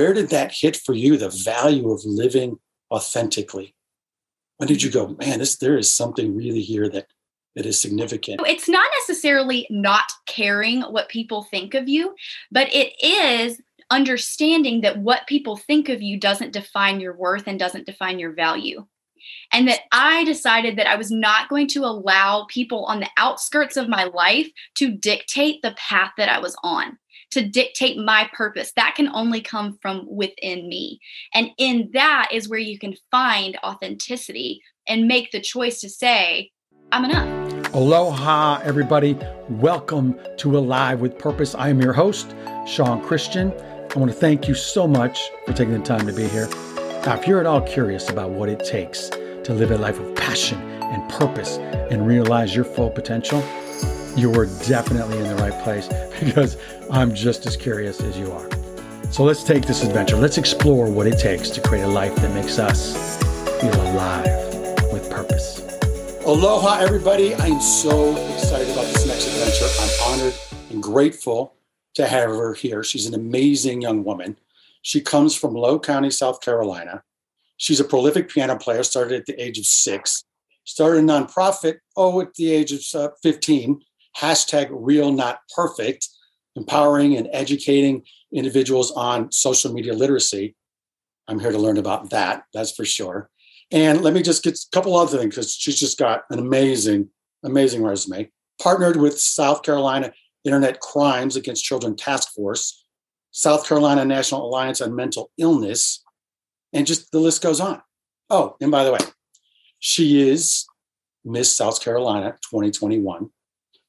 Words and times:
where 0.00 0.14
did 0.14 0.30
that 0.30 0.50
hit 0.52 0.76
for 0.76 0.94
you? 0.94 1.18
The 1.18 1.28
value 1.28 1.90
of 1.90 2.02
living 2.06 2.58
authentically. 2.90 3.74
When 4.56 4.66
did 4.66 4.82
you 4.82 4.90
go, 4.90 5.14
man? 5.20 5.40
This 5.40 5.58
there 5.58 5.76
is 5.76 5.92
something 5.92 6.34
really 6.34 6.62
here 6.62 6.88
that 6.88 7.08
that 7.54 7.66
is 7.66 7.78
significant. 7.78 8.40
It's 8.46 8.68
not 8.68 8.88
necessarily 9.00 9.66
not 9.68 10.10
caring 10.26 10.80
what 10.82 11.10
people 11.10 11.42
think 11.42 11.74
of 11.74 11.86
you, 11.86 12.14
but 12.50 12.72
it 12.72 12.94
is 13.04 13.60
understanding 13.90 14.80
that 14.80 14.98
what 14.98 15.26
people 15.26 15.58
think 15.58 15.90
of 15.90 16.00
you 16.00 16.18
doesn't 16.18 16.54
define 16.54 17.00
your 17.00 17.14
worth 17.14 17.46
and 17.46 17.58
doesn't 17.58 17.86
define 17.86 18.18
your 18.18 18.32
value. 18.32 18.86
And 19.52 19.68
that 19.68 19.80
I 19.92 20.24
decided 20.24 20.78
that 20.78 20.86
I 20.86 20.96
was 20.96 21.10
not 21.10 21.50
going 21.50 21.66
to 21.68 21.84
allow 21.84 22.46
people 22.48 22.86
on 22.86 23.00
the 23.00 23.10
outskirts 23.18 23.76
of 23.76 23.88
my 23.88 24.04
life 24.04 24.48
to 24.76 24.92
dictate 24.92 25.60
the 25.60 25.74
path 25.76 26.12
that 26.16 26.30
I 26.30 26.38
was 26.38 26.56
on, 26.62 26.96
to 27.30 27.46
dictate 27.46 27.96
my 27.96 28.28
purpose. 28.32 28.72
That 28.76 28.94
can 28.96 29.08
only 29.08 29.40
come 29.40 29.78
from 29.80 30.06
within 30.08 30.68
me. 30.68 31.00
And 31.34 31.50
in 31.58 31.90
that 31.92 32.28
is 32.32 32.48
where 32.48 32.58
you 32.58 32.78
can 32.78 32.94
find 33.10 33.58
authenticity 33.64 34.62
and 34.88 35.06
make 35.06 35.30
the 35.30 35.40
choice 35.40 35.80
to 35.80 35.88
say, 35.88 36.50
I'm 36.92 37.04
enough. 37.04 37.74
Aloha, 37.74 38.60
everybody. 38.64 39.16
Welcome 39.48 40.18
to 40.38 40.58
Alive 40.58 41.00
with 41.00 41.16
Purpose. 41.18 41.54
I 41.54 41.68
am 41.68 41.80
your 41.80 41.92
host, 41.92 42.34
Sean 42.66 43.00
Christian. 43.00 43.52
I 43.52 43.98
want 43.98 44.10
to 44.10 44.16
thank 44.16 44.48
you 44.48 44.54
so 44.54 44.88
much 44.88 45.30
for 45.46 45.52
taking 45.52 45.74
the 45.74 45.84
time 45.84 46.06
to 46.06 46.12
be 46.12 46.26
here. 46.26 46.48
Now, 47.04 47.16
if 47.16 47.28
you're 47.28 47.40
at 47.40 47.46
all 47.46 47.60
curious 47.60 48.10
about 48.10 48.30
what 48.30 48.48
it 48.48 48.64
takes 48.64 49.08
to 49.08 49.54
live 49.54 49.70
a 49.70 49.78
life 49.78 50.00
of 50.00 50.14
passion 50.16 50.60
and 50.60 51.08
purpose 51.08 51.58
and 51.58 52.06
realize 52.06 52.54
your 52.54 52.64
full 52.64 52.90
potential, 52.90 53.40
you 54.16 54.32
are 54.38 54.46
definitely 54.66 55.18
in 55.18 55.24
the 55.24 55.36
right 55.36 55.58
place 55.62 55.88
because 56.20 56.56
I'm 56.90 57.14
just 57.14 57.46
as 57.46 57.56
curious 57.56 58.00
as 58.00 58.18
you 58.18 58.30
are. 58.32 58.48
So 59.10 59.24
let's 59.24 59.42
take 59.42 59.66
this 59.66 59.82
adventure. 59.82 60.16
Let's 60.16 60.38
explore 60.38 60.90
what 60.90 61.06
it 61.06 61.18
takes 61.18 61.50
to 61.50 61.60
create 61.60 61.82
a 61.82 61.88
life 61.88 62.14
that 62.16 62.32
makes 62.34 62.58
us 62.58 62.94
feel 63.60 63.74
alive 63.74 64.24
with 64.92 65.10
purpose. 65.10 65.60
Aloha, 66.24 66.78
everybody. 66.78 67.34
I 67.34 67.46
am 67.46 67.60
so 67.60 68.16
excited 68.34 68.70
about 68.70 68.86
this 68.86 69.06
next 69.06 69.26
adventure. 69.26 69.66
I'm 69.80 70.12
honored 70.12 70.34
and 70.70 70.82
grateful 70.82 71.54
to 71.94 72.06
have 72.06 72.30
her 72.30 72.54
here. 72.54 72.84
She's 72.84 73.06
an 73.06 73.14
amazing 73.14 73.82
young 73.82 74.04
woman. 74.04 74.36
She 74.82 75.00
comes 75.00 75.34
from 75.34 75.54
Low 75.54 75.78
County, 75.78 76.10
South 76.10 76.40
Carolina. 76.40 77.02
She's 77.56 77.80
a 77.80 77.84
prolific 77.84 78.28
piano 78.28 78.56
player, 78.56 78.82
started 78.82 79.20
at 79.20 79.26
the 79.26 79.42
age 79.42 79.58
of 79.58 79.66
six, 79.66 80.24
started 80.64 81.04
a 81.04 81.06
nonprofit, 81.06 81.78
oh, 81.96 82.20
at 82.20 82.34
the 82.34 82.50
age 82.50 82.72
of 82.72 82.80
uh, 82.94 83.10
15, 83.22 83.80
hashtag 84.18 84.68
real 84.70 85.12
not 85.12 85.40
perfect, 85.54 86.08
empowering 86.56 87.16
and 87.16 87.28
educating 87.32 88.02
individuals 88.32 88.92
on 88.92 89.30
social 89.32 89.72
media 89.72 89.94
literacy. 89.94 90.54
I'm 91.28 91.38
here 91.38 91.52
to 91.52 91.58
learn 91.58 91.78
about 91.78 92.10
that, 92.10 92.44
that's 92.52 92.72
for 92.72 92.84
sure. 92.84 93.30
And 93.70 94.02
let 94.02 94.14
me 94.14 94.22
just 94.22 94.42
get 94.42 94.58
a 94.58 94.66
couple 94.72 94.96
other 94.96 95.18
things 95.18 95.34
because 95.34 95.54
she's 95.54 95.78
just 95.78 95.98
got 95.98 96.24
an 96.30 96.38
amazing, 96.38 97.08
amazing 97.44 97.82
resume. 97.84 98.30
Partnered 98.60 98.96
with 98.96 99.18
South 99.18 99.62
Carolina 99.62 100.12
Internet 100.44 100.80
Crimes 100.80 101.36
Against 101.36 101.64
Children 101.64 101.96
Task 101.96 102.32
Force, 102.34 102.84
South 103.30 103.66
Carolina 103.66 104.04
National 104.04 104.44
Alliance 104.44 104.80
on 104.80 104.94
Mental 104.96 105.30
Illness, 105.38 106.02
and 106.72 106.86
just 106.86 107.12
the 107.12 107.20
list 107.20 107.42
goes 107.42 107.60
on. 107.60 107.80
Oh, 108.28 108.56
and 108.60 108.70
by 108.70 108.84
the 108.84 108.92
way, 108.92 108.98
she 109.78 110.28
is 110.28 110.66
Miss 111.24 111.52
South 111.52 111.82
Carolina 111.82 112.32
2021. 112.50 113.30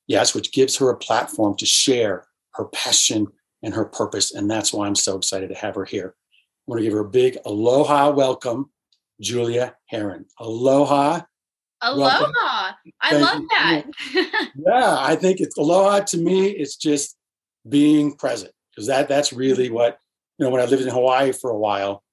Yes, 0.07 0.35
which 0.35 0.51
gives 0.51 0.77
her 0.77 0.89
a 0.89 0.97
platform 0.97 1.55
to 1.57 1.65
share 1.65 2.25
her 2.53 2.65
passion 2.65 3.27
and 3.63 3.73
her 3.73 3.85
purpose. 3.85 4.33
And 4.33 4.49
that's 4.49 4.73
why 4.73 4.87
I'm 4.87 4.95
so 4.95 5.17
excited 5.17 5.49
to 5.49 5.55
have 5.55 5.75
her 5.75 5.85
here. 5.85 6.15
I 6.17 6.63
want 6.67 6.79
to 6.79 6.83
give 6.83 6.93
her 6.93 6.99
a 6.99 7.09
big 7.09 7.37
aloha 7.45 8.11
welcome, 8.11 8.71
Julia 9.19 9.75
Herin. 9.91 10.25
Aloha. 10.39 11.21
Aloha. 11.81 12.19
Welcome. 12.19 12.33
I 13.01 13.09
Thank 13.09 13.21
love 13.21 13.41
you. 13.41 13.47
that. 13.49 14.51
yeah, 14.67 14.97
I 14.99 15.15
think 15.15 15.39
it's 15.39 15.57
aloha 15.57 16.01
to 16.01 16.17
me. 16.17 16.49
It's 16.49 16.75
just 16.75 17.17
being 17.67 18.15
present 18.15 18.51
because 18.71 18.87
that 18.87 19.07
that's 19.07 19.33
really 19.33 19.69
what 19.69 19.97
you 20.37 20.45
know. 20.45 20.51
When 20.51 20.61
I 20.61 20.65
lived 20.65 20.83
in 20.83 20.89
Hawaii 20.89 21.31
for 21.31 21.49
a 21.49 21.57
while, 21.57 22.03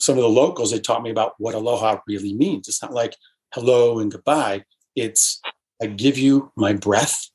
some 0.00 0.16
of 0.16 0.22
the 0.22 0.28
locals 0.28 0.72
they 0.72 0.80
taught 0.80 1.02
me 1.02 1.10
about 1.10 1.34
what 1.38 1.54
aloha 1.54 2.00
really 2.08 2.34
means. 2.34 2.66
It's 2.66 2.82
not 2.82 2.92
like 2.92 3.16
hello 3.54 4.00
and 4.00 4.10
goodbye. 4.10 4.64
It's 4.96 5.40
I 5.80 5.86
give 5.86 6.18
you 6.18 6.50
my 6.56 6.72
breath. 6.72 7.28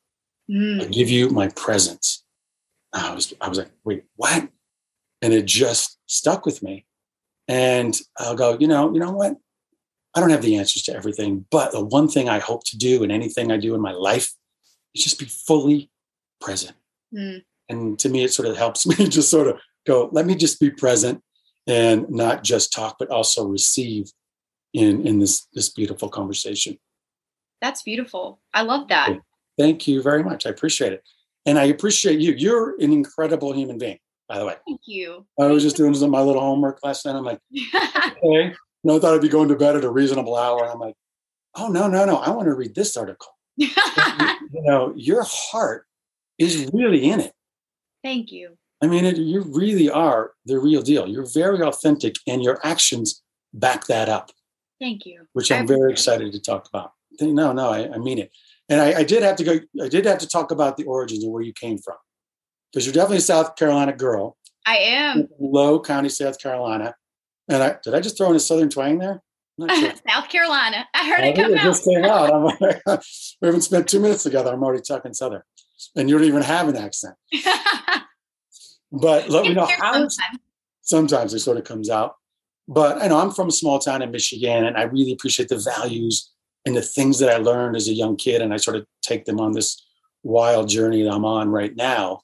Mm. 0.50 0.82
I 0.82 0.86
give 0.86 1.10
you 1.10 1.30
my 1.30 1.50
presence. 1.50 2.24
I 2.94 3.14
was 3.14 3.34
I 3.42 3.50
was 3.50 3.58
like, 3.58 3.72
wait, 3.84 4.04
what? 4.16 4.48
And 5.22 5.34
it 5.34 5.46
just 5.46 5.98
stuck 6.06 6.46
with 6.46 6.64
me. 6.64 6.86
And 7.48 7.98
I'll 8.18 8.36
go, 8.36 8.58
you 8.60 8.68
know, 8.68 8.94
you 8.94 9.00
know 9.00 9.12
what? 9.12 9.36
I 10.16 10.20
don't 10.20 10.30
have 10.30 10.42
the 10.42 10.58
answers 10.58 10.84
to 10.84 10.96
everything, 10.96 11.46
but 11.52 11.72
the 11.72 11.84
one 11.84 12.08
thing 12.08 12.28
I 12.28 12.40
hope 12.40 12.64
to 12.66 12.78
do 12.78 13.04
in 13.04 13.12
anything 13.12 13.52
I 13.52 13.58
do 13.58 13.76
in 13.76 13.82
my 13.82 13.92
life 13.92 14.34
is 14.96 15.04
just 15.04 15.20
be 15.20 15.26
fully 15.26 15.92
present. 16.42 16.74
Mm. 17.14 17.44
And 17.70 18.00
to 18.00 18.10
me, 18.10 18.24
it 18.24 18.34
sort 18.34 18.48
of 18.48 18.58
helps 18.58 18.86
me 19.00 19.08
just 19.08 19.30
sort 19.30 19.48
of 19.48 19.60
go, 19.86 20.10
let 20.12 20.26
me 20.26 20.36
just 20.36 20.60
be 20.60 20.70
present 20.70 21.22
and 21.68 22.10
not 22.10 22.44
just 22.44 22.72
talk, 22.72 22.96
but 22.98 23.10
also 23.10 23.46
receive 23.46 24.12
in 24.74 25.06
in 25.06 25.20
this 25.20 25.48
this 25.54 25.70
beautiful 25.70 26.10
conversation. 26.10 26.78
That's 27.62 27.82
beautiful. 27.82 28.40
I 28.54 28.62
love 28.62 28.88
that. 28.90 29.18
Thank 29.58 29.88
you 29.88 30.02
very 30.02 30.24
much. 30.24 30.46
I 30.46 30.50
appreciate 30.50 30.94
it. 30.94 31.04
And 31.46 31.58
I 31.58 31.66
appreciate 31.66 32.20
you. 32.20 32.34
You're 32.34 32.76
an 32.80 32.92
incredible 32.92 33.54
human 33.54 33.78
being, 33.78 34.00
by 34.28 34.38
the 34.38 34.46
way. 34.46 34.56
Thank 34.68 34.82
you. 34.86 35.26
I 35.40 35.48
was 35.48 35.64
just 35.64 35.78
doing 35.78 35.94
some 35.94 36.12
my 36.12 36.22
little 36.22 36.42
homework 36.42 36.80
last 36.84 37.06
night. 37.06 37.16
I'm 37.16 37.24
like, 37.24 37.40
okay, 37.76 38.54
no, 38.84 38.98
I 38.98 39.00
thought 39.00 39.16
I'd 39.16 39.22
be 39.22 39.30
going 39.30 39.48
to 39.50 39.56
bed 39.56 39.76
at 39.76 39.84
a 39.84 39.90
reasonable 39.90 40.36
hour. 40.36 40.64
And 40.64 40.72
I'm 40.72 40.80
like, 40.80 40.96
oh, 41.56 41.70
no, 41.70 41.88
no, 41.88 42.06
no. 42.06 42.18
I 42.18 42.30
want 42.32 42.48
to 42.48 42.54
read 42.54 42.76
this 42.76 42.98
article. 42.98 43.30
you, 43.56 43.70
you 44.54 44.62
know, 44.64 44.94
your 44.96 45.24
heart 45.26 45.86
is 46.38 46.70
really 46.74 47.10
in 47.10 47.22
it. 47.22 47.34
Thank 48.04 48.32
you. 48.32 48.58
I 48.82 48.88
mean, 48.88 49.06
it, 49.06 49.18
you 49.18 49.42
really 49.42 49.90
are 49.90 50.34
the 50.46 50.60
real 50.60 50.82
deal. 50.82 51.08
You're 51.08 51.26
very 51.26 51.62
authentic, 51.62 52.16
and 52.28 52.44
your 52.44 52.60
actions 52.64 53.24
back 53.54 53.88
that 53.88 54.08
up. 54.08 54.32
Thank 54.80 55.06
you. 55.06 55.26
Which 55.34 55.52
I'm 55.52 55.68
very 55.68 55.92
excited 55.92 56.32
to 56.32 56.40
talk 56.40 56.68
about. 56.68 56.92
No, 57.20 57.52
no, 57.52 57.70
I, 57.70 57.92
I 57.94 57.98
mean 57.98 58.20
it. 58.20 58.32
And 58.70 58.82
I, 58.82 59.00
I, 59.00 59.04
did 59.04 59.24
have 59.24 59.38
to 59.38 59.44
go. 59.44 59.60
I 59.82 59.88
did 59.88 60.06
have 60.06 60.18
to 60.20 60.28
talk 60.28 60.52
about 60.52 60.78
the 60.78 60.84
origins 60.84 61.24
of 61.24 61.32
where 61.32 61.42
you 61.42 61.54
came 61.54 61.78
from, 61.78 61.96
because 62.72 62.86
you're 62.86 62.94
definitely 62.94 63.18
a 63.18 63.22
South 63.22 63.56
Carolina 63.56 63.94
girl. 63.94 64.38
I 64.66 64.78
am. 64.78 65.30
Low 65.40 65.80
County, 65.80 66.10
South 66.10 66.40
Carolina. 66.40 66.94
And 67.50 67.64
I 67.64 67.78
did 67.82 67.94
I 67.94 68.02
just 68.02 68.18
throw 68.18 68.30
in 68.30 68.36
a 68.36 68.40
southern 68.40 68.70
twang 68.70 69.00
there? 69.00 69.24
Sure. 69.60 69.94
South 70.10 70.30
Carolina. 70.30 70.86
I 70.94 71.10
heard 71.10 71.22
I 71.22 71.28
it 71.28 71.36
come 71.36 71.54
it 71.54 71.60
out. 71.60 71.64
just 71.64 71.86
came 71.86 72.04
out. 72.06 72.62
Like, 72.62 72.82
we 73.42 73.46
haven't 73.48 73.62
spent 73.62 73.88
two 73.88 74.00
minutes 74.00 74.24
together. 74.24 74.54
I'm 74.54 74.64
already 74.64 74.84
talking 74.84 75.14
southern, 75.14 75.44
and 75.96 76.10
you 76.10 76.18
don't 76.18 76.28
even 76.28 76.44
have 76.44 76.68
an 76.68 76.76
accent. 76.76 77.16
but 78.92 79.30
let 79.30 79.44
me 79.44 79.54
know 79.54 79.66
how. 79.66 79.94
Sometimes. 79.94 80.40
sometimes 80.82 81.34
it 81.34 81.40
sort 81.40 81.58
of 81.58 81.64
comes 81.64 81.90
out. 81.90 82.16
But 82.68 83.02
I 83.02 83.08
know 83.08 83.20
I'm 83.20 83.32
from 83.32 83.48
a 83.48 83.52
small 83.54 83.80
town 83.80 84.02
in 84.02 84.12
Michigan, 84.12 84.66
and 84.66 84.78
I 84.78 84.84
really 84.84 85.14
appreciate 85.14 85.48
the 85.48 85.58
values 85.58 86.30
and 86.68 86.76
the 86.76 86.82
things 86.82 87.20
that 87.20 87.30
I 87.30 87.38
learned 87.38 87.78
as 87.78 87.88
a 87.88 87.94
young 87.94 88.18
kid, 88.18 88.42
and 88.42 88.54
I 88.54 88.58
sort 88.58 88.76
of 88.76 88.86
take 89.02 89.24
them 89.24 89.40
on 89.40 89.54
this 89.54 89.82
wild 90.24 90.68
journey 90.68 91.02
that 91.04 91.12
I'm 91.12 91.24
on 91.24 91.50
right 91.50 91.74
now. 91.76 92.22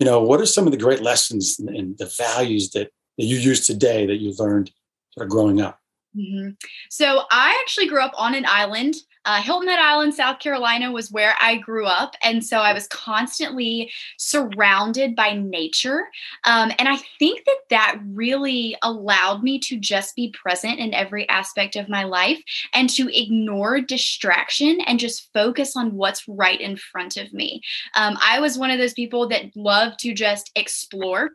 You 0.00 0.06
know, 0.06 0.20
what 0.20 0.40
are 0.40 0.46
some 0.46 0.66
of 0.66 0.72
the 0.72 0.78
great 0.78 1.00
lessons 1.00 1.58
and 1.58 1.96
the 1.96 2.12
values 2.18 2.70
that 2.70 2.90
that 3.16 3.24
you 3.24 3.36
use 3.36 3.66
today 3.66 4.04
that 4.04 4.16
you 4.16 4.34
learned 4.38 4.72
sort 5.12 5.26
of 5.26 5.30
growing 5.30 5.60
up? 5.60 5.78
Mm-hmm. 6.16 6.50
So 6.90 7.22
I 7.30 7.58
actually 7.62 7.86
grew 7.86 8.02
up 8.02 8.12
on 8.16 8.34
an 8.34 8.44
island. 8.46 8.96
Uh, 9.26 9.42
Hilton 9.42 9.68
Head 9.68 9.80
Island, 9.80 10.14
South 10.14 10.38
Carolina 10.38 10.92
was 10.92 11.10
where 11.10 11.34
I 11.40 11.56
grew 11.56 11.84
up. 11.84 12.14
And 12.22 12.44
so 12.44 12.58
I 12.58 12.72
was 12.72 12.86
constantly 12.86 13.92
surrounded 14.18 15.16
by 15.16 15.34
nature. 15.34 16.06
Um, 16.44 16.70
and 16.78 16.88
I 16.88 16.96
think 17.18 17.44
that 17.44 17.58
that 17.70 18.00
really 18.06 18.76
allowed 18.82 19.42
me 19.42 19.58
to 19.60 19.78
just 19.78 20.14
be 20.14 20.30
present 20.30 20.78
in 20.78 20.94
every 20.94 21.28
aspect 21.28 21.74
of 21.74 21.88
my 21.88 22.04
life 22.04 22.40
and 22.72 22.88
to 22.90 23.08
ignore 23.12 23.80
distraction 23.80 24.80
and 24.86 25.00
just 25.00 25.28
focus 25.32 25.76
on 25.76 25.94
what's 25.94 26.26
right 26.28 26.60
in 26.60 26.76
front 26.76 27.16
of 27.16 27.32
me. 27.32 27.60
Um, 27.96 28.16
I 28.24 28.38
was 28.40 28.56
one 28.56 28.70
of 28.70 28.78
those 28.78 28.94
people 28.94 29.28
that 29.28 29.56
loved 29.56 29.98
to 30.00 30.14
just 30.14 30.52
explore. 30.54 31.30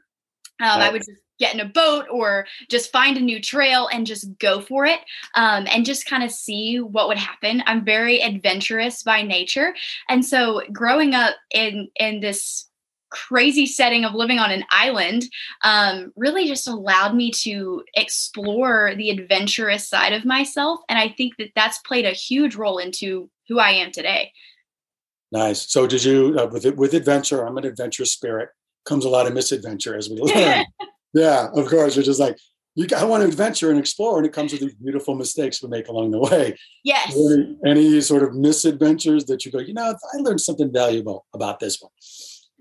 Um, 0.62 0.80
I 0.80 0.92
would 0.92 1.02
just 1.02 1.22
get 1.42 1.54
in 1.54 1.60
a 1.60 1.66
boat 1.66 2.06
or 2.10 2.46
just 2.70 2.92
find 2.92 3.18
a 3.18 3.22
new 3.22 3.42
trail 3.42 3.90
and 3.92 4.08
just 4.08 4.38
go 4.38 4.62
for 4.62 4.86
it 4.86 5.00
um, 5.36 5.68
and 5.70 5.86
just 5.86 6.06
kind 6.06 6.24
of 6.24 6.32
see 6.32 6.80
what 6.80 7.08
would 7.10 7.18
happen. 7.18 7.64
I'm 7.66 7.84
very 7.84 8.22
adventurous 8.22 9.04
by 9.04 9.24
nature. 9.24 9.74
And 10.08 10.24
so 10.24 10.62
growing 10.72 11.14
up 11.14 11.36
in 11.54 11.90
in 11.96 12.22
this 12.22 12.68
crazy 13.10 13.66
setting 13.66 14.06
of 14.06 14.14
living 14.14 14.40
on 14.40 14.52
an 14.52 14.64
island 14.72 15.26
um, 15.64 16.14
really 16.16 16.48
just 16.48 16.68
allowed 16.68 17.14
me 17.14 17.30
to 17.30 17.84
explore 17.94 18.94
the 18.96 19.10
adventurous 19.10 19.88
side 19.88 20.14
of 20.14 20.24
myself 20.24 20.80
and 20.88 20.98
i 20.98 21.10
think 21.10 21.34
that 21.38 21.50
that's 21.54 21.78
played 21.80 22.06
a 22.06 22.12
huge 22.12 22.56
role 22.56 22.78
into 22.78 23.30
who 23.50 23.60
i 23.60 23.70
am 23.70 23.92
today 23.92 24.32
nice 25.34 25.70
so 25.70 25.86
did 25.86 26.02
you 26.02 26.38
uh, 26.40 26.48
with 26.48 26.66
with 26.78 26.94
adventure 26.94 27.46
i'm 27.46 27.58
an 27.58 27.66
adventurous 27.66 28.14
spirit 28.14 28.48
comes 28.86 29.04
a 29.04 29.10
lot 29.10 29.28
of 29.28 29.34
misadventure 29.34 29.98
as 29.98 30.10
we 30.10 30.16
learn 30.22 30.66
Yeah, 31.14 31.50
of 31.54 31.68
course. 31.68 31.96
Which 31.96 32.08
is 32.08 32.20
like, 32.20 32.38
you 32.76 32.88
I 32.96 33.04
want 33.04 33.22
to 33.24 33.28
adventure 33.28 33.70
and 33.70 33.80
explore, 33.80 34.18
and 34.18 34.26
it 34.26 34.34
comes 34.34 34.52
with 34.52 34.62
these 34.62 34.76
beautiful 34.76 35.16
mistakes 35.16 35.62
we 35.62 35.70
make 35.70 35.88
along 35.88 36.12
the 36.12 36.20
way. 36.20 36.58
Yes. 36.84 37.16
Any, 37.16 37.58
any 37.66 38.02
sort 38.02 38.24
of 38.24 38.34
misadventures 38.34 39.26
that 39.26 39.46
you 39.46 39.52
go, 39.52 39.60
you 39.60 39.74
know, 39.74 39.94
I 40.14 40.18
learned 40.18 40.42
something 40.42 40.72
valuable 40.72 41.26
about 41.34 41.60
this 41.60 41.82
one 41.82 41.92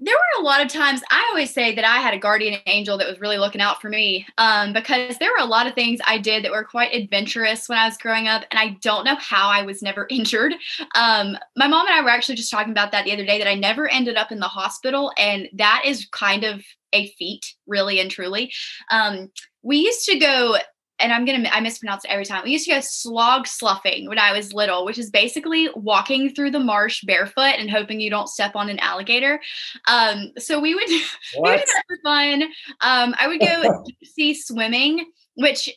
there 0.02 0.14
were 0.14 0.42
a 0.42 0.44
lot 0.44 0.62
of 0.62 0.68
times 0.68 1.02
I 1.10 1.26
always 1.28 1.52
say 1.52 1.74
that 1.74 1.84
I 1.84 1.98
had 1.98 2.14
a 2.14 2.18
guardian 2.18 2.58
angel 2.64 2.96
that 2.98 3.06
was 3.06 3.20
really 3.20 3.36
looking 3.36 3.60
out 3.60 3.82
for 3.82 3.90
me 3.90 4.26
um, 4.38 4.72
because 4.72 5.18
there 5.18 5.30
were 5.30 5.44
a 5.44 5.48
lot 5.48 5.66
of 5.66 5.74
things 5.74 6.00
I 6.06 6.16
did 6.16 6.42
that 6.42 6.50
were 6.50 6.64
quite 6.64 6.94
adventurous 6.94 7.68
when 7.68 7.78
I 7.78 7.86
was 7.86 7.98
growing 7.98 8.26
up, 8.26 8.44
and 8.50 8.58
I 8.58 8.78
don't 8.80 9.04
know 9.04 9.16
how 9.16 9.48
I 9.48 9.62
was 9.62 9.82
never 9.82 10.06
injured. 10.10 10.54
Um, 10.94 11.36
my 11.56 11.68
mom 11.68 11.86
and 11.86 11.94
I 11.94 12.02
were 12.02 12.08
actually 12.08 12.36
just 12.36 12.50
talking 12.50 12.72
about 12.72 12.92
that 12.92 13.04
the 13.04 13.12
other 13.12 13.26
day 13.26 13.38
that 13.38 13.48
I 13.48 13.54
never 13.54 13.88
ended 13.88 14.16
up 14.16 14.32
in 14.32 14.40
the 14.40 14.46
hospital, 14.46 15.12
and 15.18 15.48
that 15.54 15.82
is 15.84 16.08
kind 16.10 16.44
of 16.44 16.64
a 16.92 17.08
feat, 17.18 17.54
really 17.66 18.00
and 18.00 18.10
truly. 18.10 18.52
Um, 18.90 19.30
we 19.62 19.78
used 19.78 20.04
to 20.06 20.18
go 20.18 20.56
and 21.00 21.12
I'm 21.12 21.24
gonna 21.24 21.48
I 21.50 21.60
mispronounce 21.60 22.04
it 22.04 22.10
every 22.10 22.24
time. 22.24 22.44
We 22.44 22.52
used 22.52 22.66
to 22.66 22.72
go 22.72 22.80
slog 22.80 23.46
sloughing 23.46 24.08
when 24.08 24.18
I 24.18 24.32
was 24.32 24.52
little, 24.52 24.84
which 24.84 24.98
is 24.98 25.10
basically 25.10 25.68
walking 25.74 26.34
through 26.34 26.50
the 26.50 26.60
marsh 26.60 27.02
barefoot 27.04 27.54
and 27.58 27.70
hoping 27.70 28.00
you 28.00 28.10
don't 28.10 28.28
step 28.28 28.54
on 28.54 28.68
an 28.68 28.78
alligator. 28.80 29.40
Um, 29.88 30.32
so 30.38 30.60
we 30.60 30.74
would, 30.74 30.88
we 30.88 31.40
would 31.40 31.60
do 31.60 31.64
that 31.66 31.84
for 31.88 31.96
fun. 32.04 32.42
Um, 32.82 33.14
I 33.18 33.26
would 33.26 33.40
go 33.40 33.84
sea 34.04 34.34
swimming, 34.34 35.06
which 35.34 35.70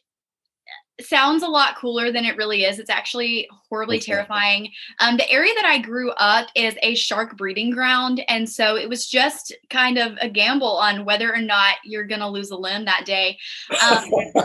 sounds 1.02 1.44
a 1.44 1.48
lot 1.48 1.78
cooler 1.78 2.12
than 2.12 2.26
it 2.26 2.38
really 2.38 2.64
is. 2.64 2.80
It's 2.80 2.90
actually 2.90 3.48
horribly 3.74 4.00
terrifying. 4.00 4.70
Um, 5.00 5.18
the 5.18 5.28
area 5.32 5.52
that 5.56 5.66
I 5.66 5.80
grew 5.80 6.12
up 6.12 6.48
is 6.54 6.76
a 6.84 6.94
shark 6.94 7.36
breeding 7.36 7.72
ground. 7.72 8.24
And 8.30 8.48
so 8.48 8.76
it 8.76 8.88
was 8.88 9.08
just 9.08 9.52
kind 9.72 9.98
of 9.98 10.16
a 10.22 10.30
gamble 10.30 10.78
on 10.78 11.06
whether 11.06 11.34
or 11.34 11.42
not 11.42 11.78
you're 11.84 12.06
going 12.06 12.20
to 12.20 12.28
lose 12.28 12.52
a 12.52 12.56
limb 12.56 12.86
that 12.86 13.04
day. 13.04 13.40
Um, 13.82 14.12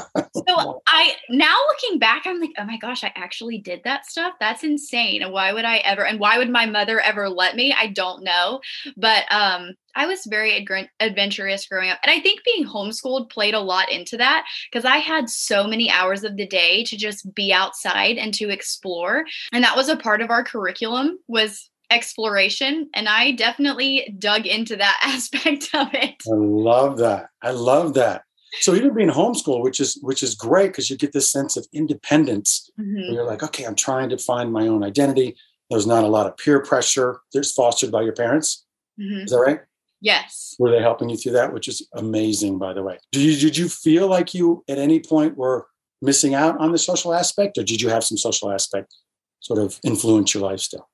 so 0.49 0.81
I, 0.89 1.13
now 1.29 1.55
looking 1.69 1.99
back, 1.99 2.23
I'm 2.25 2.41
like, 2.41 2.53
oh 2.57 2.65
my 2.65 2.79
gosh, 2.79 3.05
I 3.05 3.13
actually 3.17 3.59
did 3.59 3.83
that 3.85 4.07
stuff. 4.07 4.33
That's 4.41 4.65
insane. 4.65 5.23
And 5.23 5.31
why 5.31 5.53
would 5.53 5.67
I 5.67 5.77
ever, 5.79 6.07
and 6.07 6.19
why 6.19 6.39
would 6.39 6.49
my 6.49 6.65
mother 6.65 6.99
ever 6.99 7.29
let 7.29 7.55
me? 7.55 7.75
I 7.79 7.89
don't 7.89 8.25
know. 8.25 8.63
But 8.97 9.31
um, 9.31 9.75
I 9.99 10.07
was 10.07 10.27
very 10.27 10.65
adventurous 11.01 11.67
growing 11.67 11.91
up. 11.91 11.99
And 12.05 12.13
I 12.13 12.21
think 12.21 12.45
being 12.45 12.65
homeschooled 12.65 13.31
played 13.31 13.55
a 13.55 13.61
lot 13.61 13.91
into 13.91 14.17
that 14.19 14.47
because 14.71 14.85
I 14.85 14.99
had 14.99 15.29
so 15.29 15.67
many 15.67 15.91
hours 15.91 16.23
of 16.23 16.37
the 16.37 16.47
day 16.47 16.85
to 16.85 16.97
just 16.97 17.35
be 17.35 17.53
outside 17.53 18.17
and 18.17 18.33
to 18.35 18.49
explore. 18.49 19.18
And 19.53 19.65
that 19.65 19.77
was 19.77 19.89
a 19.89 19.97
part 19.97 20.21
of 20.21 20.31
our 20.31 20.45
curriculum 20.45 21.19
was 21.29 21.71
exploration 21.91 22.89
and 22.95 23.09
I 23.09 23.33
definitely 23.33 24.15
dug 24.19 24.47
into 24.47 24.77
that 24.77 25.01
aspect 25.03 25.71
of 25.75 25.89
it. 25.95 26.23
I 26.27 26.35
love 26.35 26.99
that. 26.99 27.31
I 27.43 27.51
love 27.53 27.95
that. 27.95 28.23
So 28.61 28.75
even 28.75 28.95
being 28.95 29.11
homeschooled, 29.11 29.63
which 29.63 29.79
is 29.79 29.99
which 30.03 30.23
is 30.23 30.35
great 30.35 30.69
because 30.69 30.89
you 30.89 30.97
get 30.97 31.13
this 31.13 31.31
sense 31.31 31.57
of 31.57 31.67
independence. 31.73 32.71
Mm-hmm. 32.81 33.13
you're 33.13 33.27
like, 33.27 33.43
okay, 33.43 33.65
I'm 33.65 33.75
trying 33.75 34.09
to 34.09 34.19
find 34.19 34.53
my 34.53 34.67
own 34.67 34.83
identity. 34.83 35.37
There's 35.71 35.87
not 35.87 36.05
a 36.05 36.09
lot 36.09 36.27
of 36.27 36.37
peer 36.39 36.63
pressure. 36.63 37.21
There's 37.33 37.53
fostered 37.53 37.93
by 37.93 38.03
your 38.03 38.15
parents. 38.15 38.65
Mm-hmm. 38.99 39.25
Is 39.25 39.31
that 39.31 39.39
right? 39.39 39.61
Yes. 40.01 40.57
Were 40.59 40.71
they 40.71 40.81
helping 40.81 41.09
you 41.09 41.17
through 41.17 41.33
that, 41.33 41.53
which 41.53 41.69
is 41.69 41.87
amazing, 41.95 42.59
by 42.59 42.73
the 42.73 42.83
way? 42.83 42.99
Did 43.13 43.21
you, 43.21 43.37
did 43.37 43.57
you 43.57 43.69
feel 43.69 44.09
like 44.09 44.33
you 44.33 44.65
at 44.69 44.79
any 44.79 45.01
point 45.01 45.37
were 45.37 45.67
missing 46.01 46.35
out 46.35 46.59
on 46.59 46.73
the 46.73 46.79
social 46.79 47.13
aspect, 47.13 47.59
or 47.59 47.65
did 47.65 47.81
you 47.81 47.89
have 47.89 48.05
some 48.05 48.17
social 48.17 48.51
aspect 48.51 48.95
sort 49.41 49.59
of 49.59 49.79
influence 49.85 50.35
your 50.35 50.43
life 50.43 50.61
still? 50.61 50.89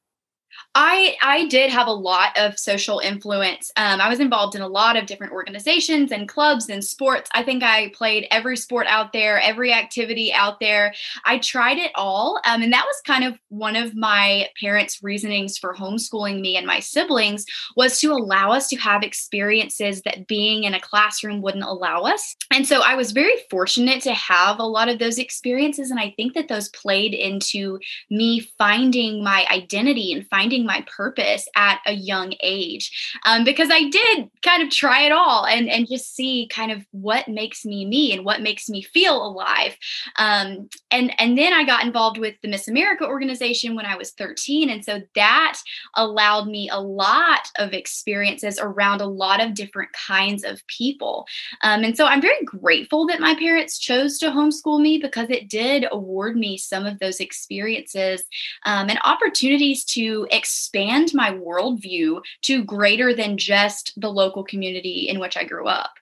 I 0.75 1.17
I 1.23 1.47
did 1.47 1.71
have 1.71 1.87
a 1.87 1.93
lot 1.93 2.37
of 2.37 2.59
social 2.59 2.99
influence. 2.99 3.71
Um, 3.77 4.01
I 4.01 4.09
was 4.09 4.19
involved 4.19 4.57
in 4.57 4.61
a 4.61 4.67
lot 4.67 4.97
of 4.97 5.07
different 5.07 5.33
organizations 5.33 6.11
and 6.11 6.29
clubs 6.29 6.69
and 6.69 6.85
sports. 6.85 7.31
I 7.33 7.45
think 7.45 7.63
I 7.63 7.91
played 7.91 8.27
every 8.31 8.57
sport 8.57 8.87
out 8.89 9.13
there, 9.13 9.41
every 9.41 9.73
activity 9.73 10.33
out 10.33 10.59
there. 10.59 10.93
I 11.25 11.39
tried 11.39 11.79
it 11.79 11.93
all, 11.95 12.41
um, 12.45 12.63
and 12.63 12.73
that 12.73 12.87
was 12.87 13.01
kind 13.07 13.23
of 13.23 13.39
one 13.51 13.77
of 13.77 13.95
my 13.95 14.49
parents' 14.61 15.03
reasonings 15.03 15.59
for 15.59 15.75
homeschooling 15.75 16.41
me 16.41 16.57
and 16.57 16.67
my 16.67 16.81
siblings 16.81 17.45
was 17.77 18.01
to 18.01 18.13
allow 18.13 18.51
us 18.51 18.69
to 18.69 18.77
have 18.77 19.05
experiences 19.05 20.03
that 20.03 20.27
being 20.27 20.65
in 20.65 20.75
a 20.75 20.81
classroom 20.81 21.41
wouldn't 21.41 21.65
allow 21.65 22.03
us. 22.03 22.35
And 22.51 22.67
so 22.67 22.81
I 22.81 22.97
was 22.97 23.13
very 23.13 23.37
fortunate 23.49 24.03
to 24.03 24.15
have 24.15 24.59
a 24.59 24.65
lot 24.65 24.89
of 24.89 24.99
those 24.99 25.19
experiences, 25.19 25.93
and 25.93 26.01
I 26.01 26.15
think 26.17 26.35
that 26.35 26.49
those 26.49 26.69
played 26.71 27.15
into 27.15 27.79
me 28.11 28.41
finding 28.59 29.23
my 29.23 29.47
identity 29.51 30.13
and 30.13 30.27
finding 30.29 30.64
finding 30.65 30.67
my 30.67 30.85
purpose 30.91 31.47
at 31.57 31.81
a 31.87 31.93
young 31.93 32.35
age 32.43 33.19
um, 33.25 33.45
because 33.45 33.69
I 33.71 33.89
did 33.89 34.31
kind 34.43 34.63
of 34.63 34.71
try 34.71 35.03
it 35.03 35.13
all 35.13 35.47
and, 35.47 35.69
and 35.69 35.89
just 35.89 36.15
see 36.15 36.49
kind 36.51 36.73
of 36.73 36.85
what 36.93 37.29
makes 37.29 37.65
me 37.65 37.85
me 37.85 38.13
and 38.13 38.25
what 38.25 38.43
makes 38.43 38.69
me 38.69 38.83
feel 38.83 39.25
alive. 39.25 39.77
Um, 40.17 40.69
and, 40.91 41.13
and 41.19 41.37
then 41.37 41.53
I 41.53 41.65
got 41.65 41.85
involved 41.85 42.19
with 42.19 42.35
the 42.43 42.49
Miss 42.49 42.69
America 42.69 43.07
organization 43.07 43.75
when 43.75 43.87
I 43.87 43.97
was 43.97 44.13
13. 44.13 44.71
And 44.71 44.85
so 44.85 45.03
that 45.15 45.59
allowed 45.95 46.47
me 46.47 46.69
a 46.71 46.81
lot 46.81 47.49
of 47.59 47.73
experiences 47.73 48.59
around 48.61 49.01
a 49.01 49.07
lot 49.07 49.43
of 49.43 49.55
different 49.55 49.91
kinds 49.93 50.45
of 50.45 50.67
people. 50.67 51.27
Um, 51.63 51.85
and 51.85 51.97
so 51.97 52.07
I'm 52.07 52.23
very 52.23 52.45
grateful 52.45 53.07
that 53.07 53.21
my 53.21 53.35
parents 53.35 53.79
chose 53.79 54.19
to 54.19 54.27
homeschool 54.27 54.81
me 54.81 54.99
because 54.99 55.31
it 55.31 55.49
did 55.49 55.87
award 55.91 56.37
me 56.37 56.57
some 56.57 56.87
of 56.87 56.99
those 56.99 57.21
experiences 57.21 58.23
um, 58.65 58.89
and 58.89 58.99
opportunities 59.05 59.85
to 59.85 60.27
expand 60.55 61.11
my 61.15 61.33
worldview 61.33 62.23
to 62.43 62.63
greater 62.63 63.13
than 63.13 63.37
just 63.37 63.93
the 63.97 64.09
local 64.09 64.45
community 64.45 65.09
in 65.09 65.19
which 65.19 65.37
I 65.37 65.43
grew 65.43 65.67
up. 65.67 65.95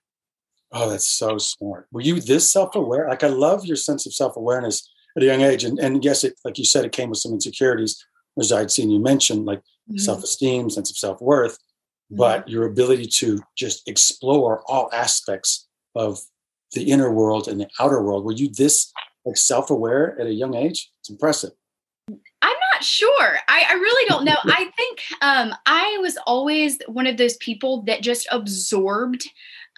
Oh, 0.73 0.91
that's 0.91 1.07
so 1.07 1.39
smart. 1.39 1.87
Were 1.91 2.03
you 2.03 2.21
this 2.21 2.51
self 2.53 2.75
aware? 2.75 3.09
Like, 3.09 3.25
I 3.25 3.29
love 3.29 3.65
your 3.65 3.77
sense 3.77 4.05
of 4.05 4.13
self 4.13 4.37
awareness 4.37 4.87
at 5.17 5.23
a 5.23 5.27
young 5.27 5.41
age. 5.41 5.65
And, 5.65 5.79
and 5.79 6.05
yes, 6.05 6.23
it, 6.23 6.35
like 6.45 6.59
you 6.59 6.67
said, 6.67 6.85
it 6.85 6.93
came 6.93 7.09
with 7.09 7.19
some 7.19 7.33
insecurities, 7.33 8.05
as 8.39 8.53
I'd 8.53 8.71
seen 8.71 8.91
you 8.91 9.01
mention, 9.01 9.47
like 9.47 9.61
mm-hmm. 9.61 9.97
self 9.97 10.23
esteem, 10.23 10.69
sense 10.69 10.91
of 10.91 10.99
self 10.99 11.19
worth, 11.23 11.55
mm-hmm. 11.55 12.17
but 12.17 12.47
your 12.47 12.67
ability 12.67 13.07
to 13.21 13.41
just 13.57 13.89
explore 13.89 14.63
all 14.67 14.91
aspects 14.93 15.67
of 15.95 16.19
the 16.73 16.91
inner 16.91 17.11
world 17.11 17.49
and 17.49 17.59
the 17.59 17.69
outer 17.81 18.03
world. 18.03 18.27
Were 18.27 18.33
you 18.33 18.51
this 18.51 18.93
like 19.25 19.39
self 19.39 19.71
aware 19.71 20.19
at 20.21 20.27
a 20.27 20.33
young 20.33 20.55
age? 20.55 20.91
It's 21.01 21.09
impressive 21.09 21.53
sure. 22.83 23.39
I, 23.49 23.65
I 23.69 23.73
really 23.75 24.09
don't 24.09 24.25
know. 24.25 24.37
I 24.45 24.71
think 24.77 25.01
um, 25.21 25.55
I 25.67 25.99
was 26.01 26.19
always 26.27 26.79
one 26.87 27.07
of 27.07 27.17
those 27.17 27.37
people 27.39 27.83
that 27.83 28.03
just 28.03 28.27
absorbed 28.31 29.29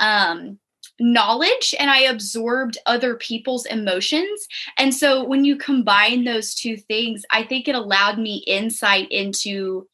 um, 0.00 0.58
knowledge 1.00 1.74
and 1.78 1.90
I 1.90 2.00
absorbed 2.00 2.78
other 2.86 3.16
people's 3.16 3.66
emotions. 3.66 4.46
And 4.78 4.94
so 4.94 5.24
when 5.24 5.44
you 5.44 5.56
combine 5.56 6.24
those 6.24 6.54
two 6.54 6.76
things, 6.76 7.22
I 7.30 7.42
think 7.42 7.68
it 7.68 7.74
allowed 7.74 8.18
me 8.18 8.44
insight 8.46 9.08
into 9.10 9.88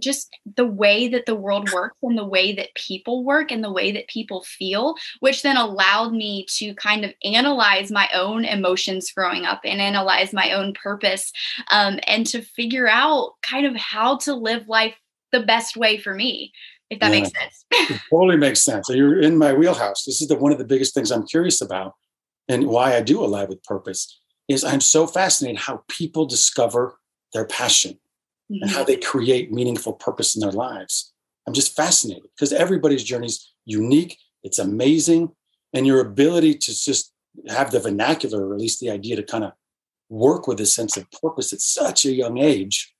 just 0.00 0.30
the 0.56 0.66
way 0.66 1.08
that 1.08 1.26
the 1.26 1.34
world 1.34 1.70
works 1.72 1.96
and 2.02 2.18
the 2.18 2.26
way 2.26 2.54
that 2.54 2.74
people 2.74 3.24
work 3.24 3.50
and 3.50 3.62
the 3.62 3.72
way 3.72 3.92
that 3.92 4.08
people 4.08 4.42
feel, 4.42 4.94
which 5.20 5.42
then 5.42 5.56
allowed 5.56 6.12
me 6.12 6.46
to 6.56 6.74
kind 6.74 7.04
of 7.04 7.12
analyze 7.22 7.90
my 7.90 8.08
own 8.14 8.44
emotions 8.44 9.12
growing 9.12 9.44
up 9.44 9.60
and 9.64 9.80
analyze 9.80 10.32
my 10.32 10.52
own 10.52 10.72
purpose 10.74 11.32
um, 11.70 11.98
and 12.06 12.26
to 12.26 12.42
figure 12.42 12.88
out 12.88 13.32
kind 13.42 13.66
of 13.66 13.76
how 13.76 14.16
to 14.18 14.34
live 14.34 14.68
life 14.68 14.94
the 15.32 15.40
best 15.40 15.76
way 15.76 15.98
for 15.98 16.14
me. 16.14 16.52
If 16.90 17.00
that 17.00 17.12
yeah, 17.12 17.20
makes 17.20 17.30
sense. 17.38 17.64
it 17.70 18.00
totally 18.10 18.36
makes 18.36 18.60
sense. 18.60 18.86
So 18.86 18.92
you're 18.92 19.20
in 19.20 19.38
my 19.38 19.52
wheelhouse. 19.52 20.04
This 20.04 20.20
is 20.20 20.28
the 20.28 20.36
one 20.36 20.52
of 20.52 20.58
the 20.58 20.64
biggest 20.64 20.94
things 20.94 21.10
I'm 21.10 21.26
curious 21.26 21.60
about 21.60 21.94
and 22.48 22.66
why 22.66 22.96
I 22.96 23.00
do 23.00 23.24
Alive 23.24 23.48
with 23.48 23.62
Purpose 23.64 24.20
is 24.48 24.64
I'm 24.64 24.80
so 24.80 25.06
fascinated 25.06 25.60
how 25.60 25.82
people 25.88 26.26
discover 26.26 26.98
their 27.32 27.46
passion 27.46 27.98
mm-hmm. 28.54 28.62
and 28.62 28.70
how 28.70 28.84
they 28.84 28.96
create 28.96 29.52
meaningful 29.52 29.92
purpose 29.92 30.34
in 30.34 30.40
their 30.40 30.52
lives. 30.52 31.12
I'm 31.46 31.54
just 31.54 31.76
fascinated 31.76 32.30
because 32.34 32.52
everybody's 32.52 33.04
journey 33.04 33.26
is 33.26 33.52
unique. 33.64 34.18
It's 34.42 34.58
amazing. 34.58 35.32
And 35.72 35.86
your 35.86 36.00
ability 36.00 36.54
to 36.54 36.70
just 36.70 37.12
have 37.48 37.70
the 37.70 37.80
vernacular, 37.80 38.46
or 38.46 38.54
at 38.54 38.60
least 38.60 38.80
the 38.80 38.90
idea 38.90 39.16
to 39.16 39.22
kind 39.22 39.44
of 39.44 39.52
work 40.08 40.46
with 40.46 40.60
a 40.60 40.66
sense 40.66 40.96
of 40.96 41.10
purpose 41.22 41.52
at 41.52 41.60
such 41.60 42.04
a 42.04 42.12
young 42.12 42.38
age 42.38 42.94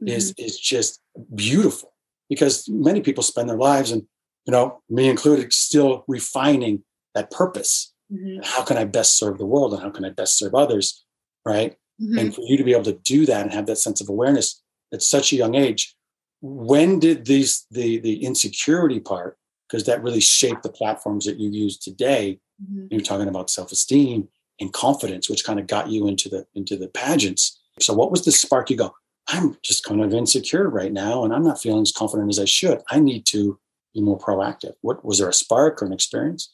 mm-hmm. 0.00 0.08
is, 0.08 0.34
is 0.38 0.58
just 0.58 1.00
beautiful 1.34 1.92
because 2.28 2.68
many 2.68 3.00
people 3.00 3.22
spend 3.22 3.48
their 3.48 3.56
lives 3.56 3.90
and, 3.90 4.02
you 4.46 4.52
know, 4.52 4.82
me 4.90 5.08
included, 5.08 5.52
still 5.52 6.04
refining 6.06 6.82
that 7.14 7.30
purpose. 7.30 7.92
Mm-hmm. 8.12 8.40
How 8.44 8.62
can 8.62 8.76
I 8.76 8.84
best 8.84 9.16
serve 9.16 9.38
the 9.38 9.46
world 9.46 9.72
and 9.72 9.82
how 9.82 9.90
can 9.90 10.04
I 10.04 10.10
best 10.10 10.36
serve 10.36 10.54
others? 10.54 11.04
Right. 11.44 11.76
Mm-hmm. 12.00 12.18
And 12.18 12.34
for 12.34 12.42
you 12.42 12.56
to 12.56 12.64
be 12.64 12.72
able 12.72 12.84
to 12.84 12.92
do 12.92 13.26
that 13.26 13.42
and 13.42 13.52
have 13.52 13.66
that 13.66 13.76
sense 13.78 14.00
of 14.00 14.08
awareness 14.08 14.61
at 14.92 15.02
such 15.02 15.32
a 15.32 15.36
young 15.36 15.54
age 15.54 15.94
when 16.40 16.98
did 16.98 17.24
these 17.24 17.66
the 17.70 17.98
the 18.00 18.24
insecurity 18.24 19.00
part 19.00 19.38
because 19.68 19.84
that 19.84 20.02
really 20.02 20.20
shaped 20.20 20.62
the 20.62 20.68
platforms 20.68 21.24
that 21.24 21.38
you 21.38 21.50
use 21.50 21.78
today 21.78 22.38
mm-hmm. 22.62 22.86
you're 22.90 23.00
talking 23.00 23.28
about 23.28 23.50
self-esteem 23.50 24.28
and 24.60 24.72
confidence 24.72 25.28
which 25.28 25.44
kind 25.44 25.60
of 25.60 25.66
got 25.66 25.88
you 25.88 26.08
into 26.08 26.28
the 26.28 26.46
into 26.54 26.76
the 26.76 26.88
pageants. 26.88 27.60
So 27.80 27.94
what 27.94 28.10
was 28.10 28.24
the 28.24 28.32
spark? 28.32 28.70
You 28.70 28.76
go 28.76 28.94
i'm 29.28 29.56
just 29.62 29.84
kind 29.84 30.02
of 30.02 30.12
insecure 30.12 30.68
right 30.68 30.92
now 30.92 31.22
and 31.22 31.32
i'm 31.32 31.44
not 31.44 31.62
feeling 31.62 31.82
as 31.82 31.92
confident 31.92 32.28
as 32.28 32.40
i 32.40 32.44
should. 32.44 32.82
I 32.90 32.98
need 32.98 33.24
to 33.26 33.58
be 33.94 34.00
more 34.00 34.18
proactive. 34.18 34.72
What 34.80 35.04
was 35.04 35.18
there 35.18 35.28
a 35.28 35.32
spark 35.32 35.80
or 35.80 35.86
an 35.86 35.92
experience? 35.92 36.52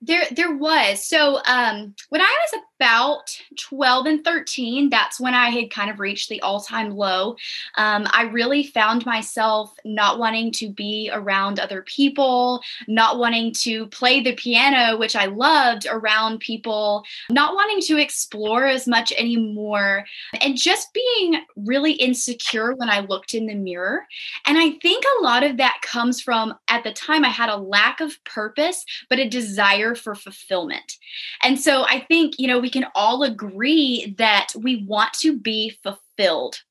There, 0.00 0.24
there 0.30 0.54
was. 0.54 1.04
So, 1.04 1.40
um, 1.46 1.94
when 2.08 2.20
I 2.20 2.46
was 2.52 2.62
about 2.78 3.36
12 3.56 4.06
and 4.06 4.24
13, 4.24 4.88
that's 4.88 5.18
when 5.18 5.34
I 5.34 5.50
had 5.50 5.70
kind 5.70 5.90
of 5.90 5.98
reached 5.98 6.28
the 6.28 6.40
all 6.42 6.60
time 6.60 6.90
low. 6.90 7.36
Um, 7.76 8.06
I 8.10 8.22
really 8.32 8.62
found 8.62 9.04
myself 9.04 9.74
not 9.84 10.18
wanting 10.18 10.52
to 10.52 10.68
be 10.68 11.10
around 11.12 11.58
other 11.58 11.82
people, 11.82 12.62
not 12.86 13.18
wanting 13.18 13.52
to 13.54 13.86
play 13.86 14.20
the 14.20 14.34
piano, 14.34 14.96
which 14.96 15.16
I 15.16 15.26
loved, 15.26 15.86
around 15.90 16.38
people, 16.38 17.04
not 17.30 17.54
wanting 17.54 17.80
to 17.82 18.00
explore 18.00 18.66
as 18.66 18.86
much 18.86 19.12
anymore, 19.18 20.04
and 20.40 20.56
just 20.56 20.94
being 20.94 21.42
really 21.56 21.92
insecure 21.92 22.74
when 22.74 22.88
I 22.88 23.00
looked 23.00 23.34
in 23.34 23.46
the 23.46 23.54
mirror. 23.54 24.06
And 24.46 24.56
I 24.56 24.70
think 24.80 25.04
a 25.04 25.22
lot 25.22 25.42
of 25.42 25.56
that 25.56 25.80
comes 25.82 26.20
from 26.20 26.54
at 26.68 26.84
the 26.84 26.92
time 26.92 27.24
I 27.24 27.30
had 27.30 27.50
a 27.50 27.56
lack 27.56 28.00
of 28.00 28.22
purpose, 28.22 28.84
but 29.10 29.18
a 29.18 29.28
desire 29.28 29.96
for 29.96 30.14
fulfillment. 30.14 30.98
And 31.42 31.58
so 31.58 31.84
I 31.84 32.00
think, 32.00 32.38
you 32.38 32.46
know, 32.46 32.58
we 32.58 32.67
can 32.70 32.86
all 32.94 33.22
agree 33.22 34.14
that 34.18 34.48
we 34.56 34.84
want 34.84 35.12
to 35.14 35.38
be 35.38 35.78
fulfilled. 35.82 36.62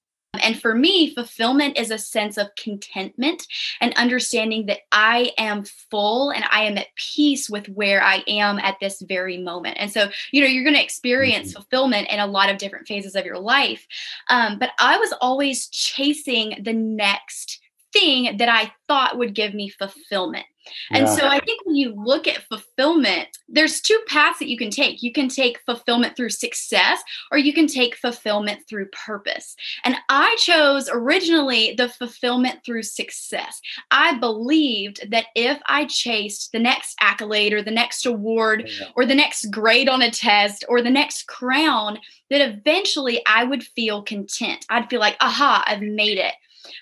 And 0.42 0.60
for 0.60 0.76
me, 0.76 1.14
fulfillment 1.14 1.78
is 1.78 1.90
a 1.90 1.98
sense 1.98 2.38
of 2.38 2.54
contentment 2.56 3.48
and 3.82 3.94
understanding 3.96 4.68
that 4.68 4.80
I 4.92 5.32
am 5.38 5.64
full 5.90 6.30
and 6.30 6.44
I 6.52 6.64
am 6.64 6.78
at 6.78 6.94
peace 6.96 7.50
with 7.50 7.68
where 7.70 8.04
I 8.04 8.24
am 8.28 8.60
at 8.60 8.78
this 8.80 9.02
very 9.02 9.38
moment. 9.38 9.78
And 9.80 9.92
so, 9.92 10.10
you 10.32 10.42
know, 10.42 10.48
you're 10.48 10.64
going 10.64 10.76
to 10.76 10.84
experience 10.84 11.50
mm-hmm. 11.50 11.62
fulfillment 11.62 12.10
in 12.10 12.20
a 12.20 12.28
lot 12.28 12.50
of 12.50 12.58
different 12.58 12.88
phases 12.88 13.16
of 13.16 13.26
your 13.26 13.40
life. 13.40 13.88
Um, 14.30 14.60
but 14.60 14.72
I 14.80 14.98
was 14.98 15.14
always 15.22 15.68
chasing 15.70 16.62
the 16.62 16.74
next 16.74 17.60
thing 17.94 18.38
that 18.38 18.50
I 18.50 18.72
thought 18.88 19.18
would 19.18 19.34
give 19.34 19.54
me 19.54 19.70
fulfillment. 19.70 20.46
And 20.92 21.06
yeah. 21.06 21.16
so 21.16 21.28
I 21.28 21.40
think 21.40 21.66
when 21.66 21.76
you 21.76 21.94
look 21.96 22.28
at 22.28 22.44
fulfillment, 22.44 23.30
there's 23.48 23.82
two 23.82 24.00
paths 24.08 24.40
that 24.40 24.50
you 24.50 24.58
can 24.58 24.70
take. 24.70 25.04
You 25.04 25.12
can 25.12 25.30
take 25.30 25.60
fulfillment 25.66 26.16
through 26.16 26.30
success 26.30 27.02
or 27.32 27.38
you 27.38 27.54
can 27.54 27.68
take 27.68 27.96
fulfillment 27.96 28.62
through 28.68 28.88
purpose. 28.88 29.56
And 29.84 29.96
I 30.10 30.36
chose 30.40 30.90
originally 30.92 31.74
the 31.76 31.90
fulfillment 31.90 32.60
through 32.66 32.84
success. 32.84 33.62
I 33.92 34.18
believed 34.18 35.10
that 35.12 35.26
if 35.36 35.60
I 35.66 35.86
chased 35.86 36.52
the 36.52 36.60
next 36.60 36.96
accolade 37.00 37.54
or 37.54 37.62
the 37.62 37.72
next 37.72 38.06
award 38.06 38.70
yeah. 38.70 38.88
or 38.96 39.06
the 39.06 39.16
next 39.16 39.52
grade 39.52 39.90
on 39.90 40.02
a 40.02 40.12
test 40.12 40.66
or 40.68 40.82
the 40.82 40.90
next 40.90 41.28
crown, 41.28 42.00
that 42.30 42.42
eventually 42.42 43.22
I 43.26 43.44
would 43.44 43.64
feel 43.64 44.02
content. 44.02 44.66
I'd 44.70 44.90
feel 44.90 45.00
like, 45.00 45.18
aha, 45.20 45.64
I've 45.66 45.82
made 45.82 46.18
it. 46.18 46.34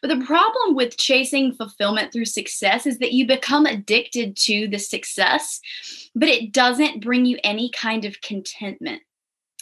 But 0.01 0.09
the 0.09 0.25
problem 0.25 0.75
with 0.75 0.97
chasing 0.97 1.53
fulfillment 1.53 2.11
through 2.11 2.25
success 2.25 2.85
is 2.85 2.99
that 2.99 3.13
you 3.13 3.27
become 3.27 3.65
addicted 3.65 4.35
to 4.37 4.67
the 4.67 4.79
success, 4.79 5.59
but 6.15 6.29
it 6.29 6.51
doesn't 6.51 7.01
bring 7.01 7.25
you 7.25 7.37
any 7.43 7.69
kind 7.69 8.05
of 8.05 8.21
contentment. 8.21 9.01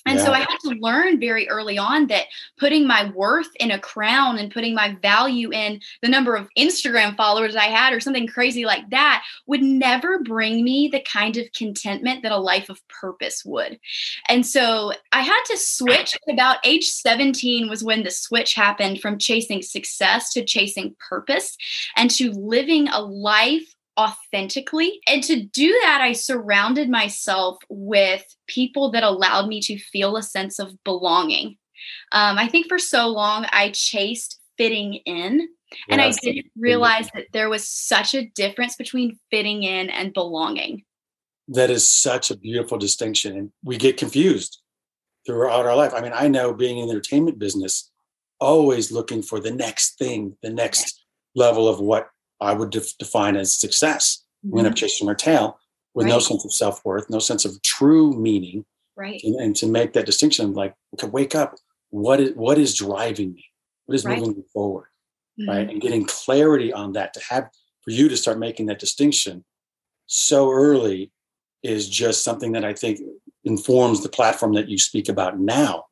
And 0.06 0.20
yeah. 0.20 0.26
so 0.26 0.32
I 0.34 0.40
had 0.40 0.58
to 0.64 0.76
learn 0.80 1.20
very 1.20 1.48
early 1.50 1.78
on 1.78 2.08
that 2.08 2.26
putting 2.58 2.86
my 2.88 3.10
worth 3.12 3.50
in 3.60 3.72
a 3.72 3.80
crown 3.80 4.38
and 4.38 4.52
putting 4.52 4.76
my 4.76 4.98
value 5.02 5.52
in 5.52 5.80
the 6.02 6.10
number 6.10 6.36
of 6.36 6.50
Instagram 6.58 7.16
followers 7.16 7.56
I 7.56 7.66
had 7.66 7.94
or 7.94 8.00
something 8.00 8.28
crazy 8.28 8.66
like 8.66 8.90
that 8.90 9.24
would 9.48 9.62
never 9.62 10.20
bring 10.20 10.64
me 10.64 10.90
the 10.92 11.02
kind 11.02 11.38
of 11.38 11.52
contentment 11.56 12.24
that 12.24 12.32
a 12.32 12.38
life 12.38 12.70
of 12.70 12.82
purpose 12.90 13.44
would. 13.46 13.80
And 14.28 14.46
so 14.46 14.94
I 15.12 15.22
had 15.22 15.42
to 15.46 15.58
switch 15.58 16.18
about 16.30 16.58
age 16.66 16.88
17 16.88 17.70
was 17.70 17.84
when 17.84 18.04
the 18.04 18.12
switch 18.12 18.54
happened 18.54 19.02
from 19.02 19.18
chasing 19.18 19.62
success 19.62 20.32
to 20.34 20.44
chasing 20.44 20.96
purpose 21.10 21.58
and 21.96 22.10
to 22.12 22.32
living 22.32 22.88
a 22.90 23.02
life 23.02 23.74
authentically. 24.00 25.00
And 25.08 25.24
to 25.24 25.44
do 25.44 25.78
that, 25.84 26.02
I 26.02 26.14
surrounded 26.14 26.90
myself 26.90 27.58
with 27.70 28.24
people 28.48 28.92
that 28.92 29.04
allowed 29.04 29.48
me 29.48 29.62
to 29.62 29.78
feel 29.78 30.18
a 30.18 30.24
sense 30.24 30.60
of 30.60 30.84
belonging. 30.84 31.58
Um, 32.12 32.38
I 32.38 32.48
think 32.48 32.68
for 32.68 32.80
so 32.80 33.08
long 33.08 33.46
I 33.52 33.72
chased 33.72 34.40
fitting 34.58 34.96
in. 35.06 35.48
And 35.90 36.00
I 36.00 36.12
didn't 36.12 36.52
realize 36.56 37.10
that 37.16 37.26
there 37.34 37.50
was 37.50 37.68
such 37.68 38.14
a 38.14 38.30
difference 38.36 38.76
between 38.76 39.18
fitting 39.32 39.64
in 39.64 39.90
and 39.90 40.14
belonging. 40.14 40.84
That 41.48 41.72
is 41.72 41.88
such 41.88 42.30
a 42.30 42.38
beautiful 42.38 42.78
distinction. 42.78 43.36
And 43.36 43.52
we 43.64 43.78
get 43.78 43.98
confused 43.98 44.62
throughout 45.26 45.66
our 45.66 45.76
life. 45.76 45.94
I 45.96 46.02
mean, 46.02 46.12
I 46.14 46.28
know 46.28 46.54
being 46.54 46.78
in 46.78 46.88
the 46.88 46.92
entertainment 46.92 47.40
business, 47.40 47.90
always 48.40 48.92
looking 48.92 49.24
for 49.24 49.40
the 49.40 49.52
next 49.52 49.98
thing, 49.98 50.38
the 50.44 50.52
next 50.52 51.04
level 51.36 51.68
of 51.68 51.80
what 51.80 52.10
I 52.44 52.54
would 52.54 52.70
def- 52.70 52.98
define 52.98 53.36
as 53.36 53.54
success. 53.54 54.24
Mm-hmm. 54.46 54.56
We 54.56 54.60
end 54.60 54.68
up 54.68 54.76
chasing 54.76 55.08
our 55.08 55.16
tail 55.16 55.60
with 55.94 56.06
right. 56.06 56.12
no 56.12 56.20
sense 56.20 56.46
of 56.46 56.54
self 56.54 56.84
worth, 56.86 57.10
no 57.10 57.20
sense 57.20 57.46
of 57.46 57.62
true 57.62 58.14
meaning. 58.14 58.66
Right. 58.96 59.22
And, 59.24 59.36
and, 59.40 59.56
to 59.56 59.66
make 59.66 59.94
that 59.94 60.06
distinction, 60.06 60.54
like, 60.54 60.76
okay, 60.94 61.08
wake 61.08 61.34
up. 61.34 61.56
What 61.90 62.20
is 62.20 62.36
what 62.36 62.58
is 62.58 62.76
driving 62.76 63.34
me? 63.34 63.46
What 63.86 63.96
is 63.96 64.06
right. 64.06 64.20
moving 64.20 64.36
me 64.36 64.44
forward? 64.54 64.88
Mm-hmm. 65.40 65.50
Right. 65.50 65.70
And 65.70 65.82
getting 65.82 66.06
clarity 66.06 66.72
on 66.72 66.94
that 66.94 67.14
to 67.16 67.22
have 67.30 67.50
for 67.82 67.92
you 67.92 68.08
to 68.10 68.18
start 68.18 68.38
making 68.38 68.68
that 68.68 68.80
distinction 68.80 69.44
so 70.06 70.52
early 70.52 71.12
is 71.64 71.90
just 71.90 72.24
something 72.24 72.52
that 72.52 72.66
I 72.66 72.74
think 72.74 73.00
informs 73.44 74.04
the 74.04 74.10
platform 74.10 74.54
that 74.54 74.70
you 74.70 74.78
speak 74.78 75.10
about 75.10 75.40
now 75.40 75.86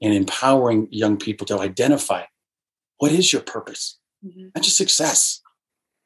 and 0.00 0.12
empowering 0.12 0.88
young 0.90 1.16
people 1.16 1.46
to 1.46 1.58
identify 1.60 2.24
what 2.98 3.12
is 3.12 3.32
your 3.32 3.42
purpose, 3.42 3.98
mm-hmm. 4.24 4.48
not 4.54 4.64
just 4.64 4.76
success, 4.76 5.40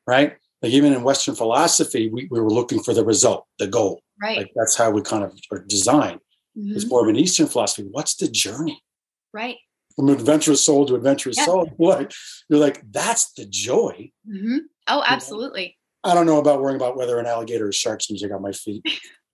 right? 0.08 0.36
Like 0.62 0.72
even 0.72 0.92
in 0.94 1.04
Western 1.04 1.34
philosophy, 1.34 2.08
we, 2.08 2.26
we 2.30 2.40
were 2.40 2.50
looking 2.50 2.82
for 2.82 2.94
the 2.94 3.04
result, 3.04 3.46
the 3.58 3.66
goal. 3.66 4.00
Right. 4.20 4.38
Like 4.38 4.50
that's 4.56 4.74
how 4.74 4.90
we 4.90 5.02
kind 5.02 5.22
of 5.22 5.38
are 5.52 5.64
designed. 5.68 6.20
Mm-hmm. 6.58 6.74
It's 6.74 6.88
more 6.88 7.02
of 7.02 7.08
an 7.08 7.16
Eastern 7.16 7.46
philosophy. 7.46 7.86
What's 7.88 8.16
the 8.16 8.26
journey? 8.26 8.82
Right. 9.32 9.56
From 9.94 10.08
adventurous 10.08 10.64
soul 10.64 10.86
to 10.86 10.94
adventurous 10.94 11.36
yeah. 11.36 11.44
soul, 11.44 11.70
like 11.78 12.12
you're 12.48 12.58
like, 12.58 12.82
that's 12.90 13.32
the 13.34 13.44
joy. 13.44 14.10
Mm-hmm. 14.28 14.58
Oh, 14.88 15.04
absolutely. 15.06 15.76
I 16.02 16.14
don't 16.14 16.26
know 16.26 16.38
about 16.38 16.62
worrying 16.62 16.80
about 16.80 16.96
whether 16.96 17.18
an 17.18 17.26
alligator 17.26 17.68
or 17.68 17.72
shark's 17.72 18.10
music 18.10 18.32
on 18.32 18.40
my 18.40 18.52
feet 18.52 18.82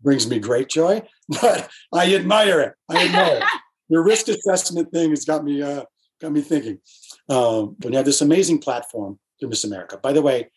brings 0.03 0.29
me 0.29 0.41
great 0.41 0.69
joy, 0.69 1.03
but 1.29 1.71
I 1.93 2.15
admire 2.15 2.61
it. 2.61 2.75
I 2.91 3.07
admire 3.07 3.37
it. 3.37 3.45
Your 3.89 4.03
risk 4.03 4.29
assessment 4.29 4.91
thing 4.93 5.11
has 5.11 5.25
got 5.25 5.45
me 5.45 5.63
uh, 5.63 5.85
got 6.21 6.33
me 6.33 6.41
thinking. 6.41 6.81
Um, 7.29 7.77
when 7.81 7.93
you 7.93 7.97
have 7.97 8.07
this 8.07 8.23
amazing 8.23 8.59
platform 8.59 9.19
through 9.39 9.51
Miss 9.51 9.65
America. 9.65 9.99
By 10.03 10.13
the 10.13 10.23
way, 10.23 10.51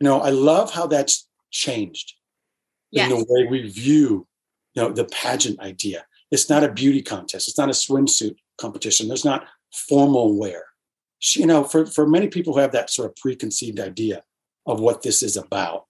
you 0.00 0.08
know, 0.08 0.20
I 0.20 0.30
love 0.30 0.72
how 0.72 0.86
that's 0.86 1.28
changed 1.50 2.14
yes. 2.90 3.10
in 3.10 3.18
the 3.18 3.26
way 3.28 3.46
we 3.46 3.68
view, 3.68 4.26
you 4.74 4.82
know, 4.82 4.90
the 4.90 5.04
pageant 5.04 5.60
idea. 5.60 6.06
It's 6.30 6.48
not 6.48 6.64
a 6.64 6.72
beauty 6.72 7.02
contest. 7.02 7.48
It's 7.48 7.58
not 7.58 7.68
a 7.68 7.72
swimsuit 7.72 8.36
competition. 8.58 9.08
There's 9.08 9.24
not 9.24 9.46
formal 9.88 10.38
wear. 10.38 10.64
You 11.34 11.46
know, 11.46 11.64
for, 11.64 11.84
for 11.84 12.06
many 12.06 12.28
people 12.28 12.54
who 12.54 12.60
have 12.60 12.72
that 12.72 12.88
sort 12.88 13.10
of 13.10 13.16
preconceived 13.16 13.78
idea 13.78 14.22
of 14.66 14.80
what 14.80 15.02
this 15.02 15.22
is 15.22 15.36
about, 15.36 15.84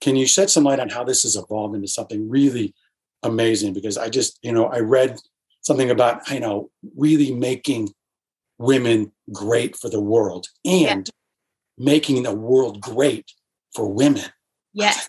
can 0.00 0.16
you 0.16 0.26
shed 0.26 0.48
some 0.48 0.64
light 0.64 0.80
on 0.80 0.88
how 0.88 1.04
this 1.04 1.24
has 1.24 1.36
evolved 1.36 1.74
into 1.74 1.88
something 1.88 2.30
really 2.30 2.74
amazing? 3.22 3.74
Because 3.74 3.98
I 3.98 4.08
just, 4.08 4.38
you 4.42 4.52
know, 4.52 4.66
I 4.66 4.78
read 4.78 5.18
something 5.60 5.90
about, 5.90 6.26
you 6.30 6.40
know, 6.40 6.70
really 6.96 7.34
making 7.34 7.90
women 8.58 9.12
great 9.32 9.76
for 9.76 9.90
the 9.90 10.00
world 10.00 10.46
and 10.64 11.06
yeah. 11.06 11.84
making 11.84 12.22
the 12.22 12.34
world 12.34 12.80
great 12.80 13.30
for 13.74 13.92
women. 13.92 14.24
Yes. 14.72 15.08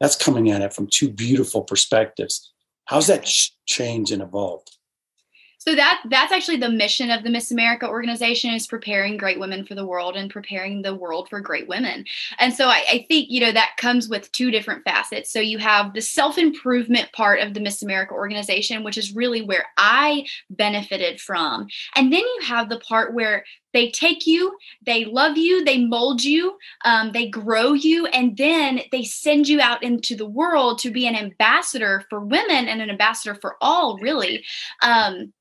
That's 0.00 0.16
coming 0.16 0.50
at 0.50 0.62
it 0.62 0.72
from 0.72 0.86
two 0.86 1.10
beautiful 1.10 1.62
perspectives. 1.62 2.52
How's 2.84 3.08
that 3.08 3.28
changed 3.66 4.12
and 4.12 4.22
evolved? 4.22 4.78
So 5.58 5.74
that 5.74 6.02
that's 6.08 6.32
actually 6.32 6.58
the 6.58 6.70
mission 6.70 7.10
of 7.10 7.24
the 7.24 7.30
Miss 7.30 7.50
America 7.50 7.86
organization 7.86 8.54
is 8.54 8.66
preparing 8.66 9.16
great 9.16 9.40
women 9.40 9.66
for 9.66 9.74
the 9.74 9.84
world 9.84 10.16
and 10.16 10.30
preparing 10.30 10.80
the 10.80 10.94
world 10.94 11.28
for 11.28 11.40
great 11.40 11.68
women. 11.68 12.06
And 12.38 12.54
so 12.54 12.68
I, 12.68 12.84
I 12.88 13.06
think 13.08 13.28
you 13.28 13.40
know 13.40 13.52
that 13.52 13.76
comes 13.76 14.08
with 14.08 14.30
two 14.32 14.50
different 14.50 14.84
facets. 14.84 15.32
So 15.32 15.40
you 15.40 15.58
have 15.58 15.92
the 15.92 16.00
self 16.00 16.38
improvement 16.38 17.12
part 17.12 17.40
of 17.40 17.54
the 17.54 17.60
Miss 17.60 17.82
America 17.82 18.14
organization, 18.14 18.84
which 18.84 18.96
is 18.96 19.14
really 19.14 19.42
where 19.42 19.66
I 19.76 20.26
benefited 20.48 21.20
from, 21.20 21.66
and 21.96 22.12
then 22.12 22.20
you 22.20 22.40
have 22.44 22.68
the 22.68 22.80
part 22.80 23.12
where 23.12 23.44
they 23.78 23.90
take 23.92 24.26
you, 24.26 24.56
they 24.84 25.04
love 25.04 25.38
you, 25.38 25.64
they 25.64 25.78
mold 25.78 26.24
you, 26.24 26.58
um, 26.84 27.12
they 27.12 27.28
grow 27.28 27.74
you, 27.74 28.06
and 28.06 28.36
then 28.36 28.80
they 28.90 29.04
send 29.04 29.46
you 29.46 29.60
out 29.60 29.84
into 29.84 30.16
the 30.16 30.26
world 30.26 30.80
to 30.80 30.90
be 30.90 31.06
an 31.06 31.14
ambassador 31.14 32.04
for 32.10 32.18
women 32.18 32.66
and 32.66 32.82
an 32.82 32.90
ambassador 32.90 33.36
for 33.40 33.54
all, 33.60 33.96
really. 33.98 34.44
Um, 34.82 35.32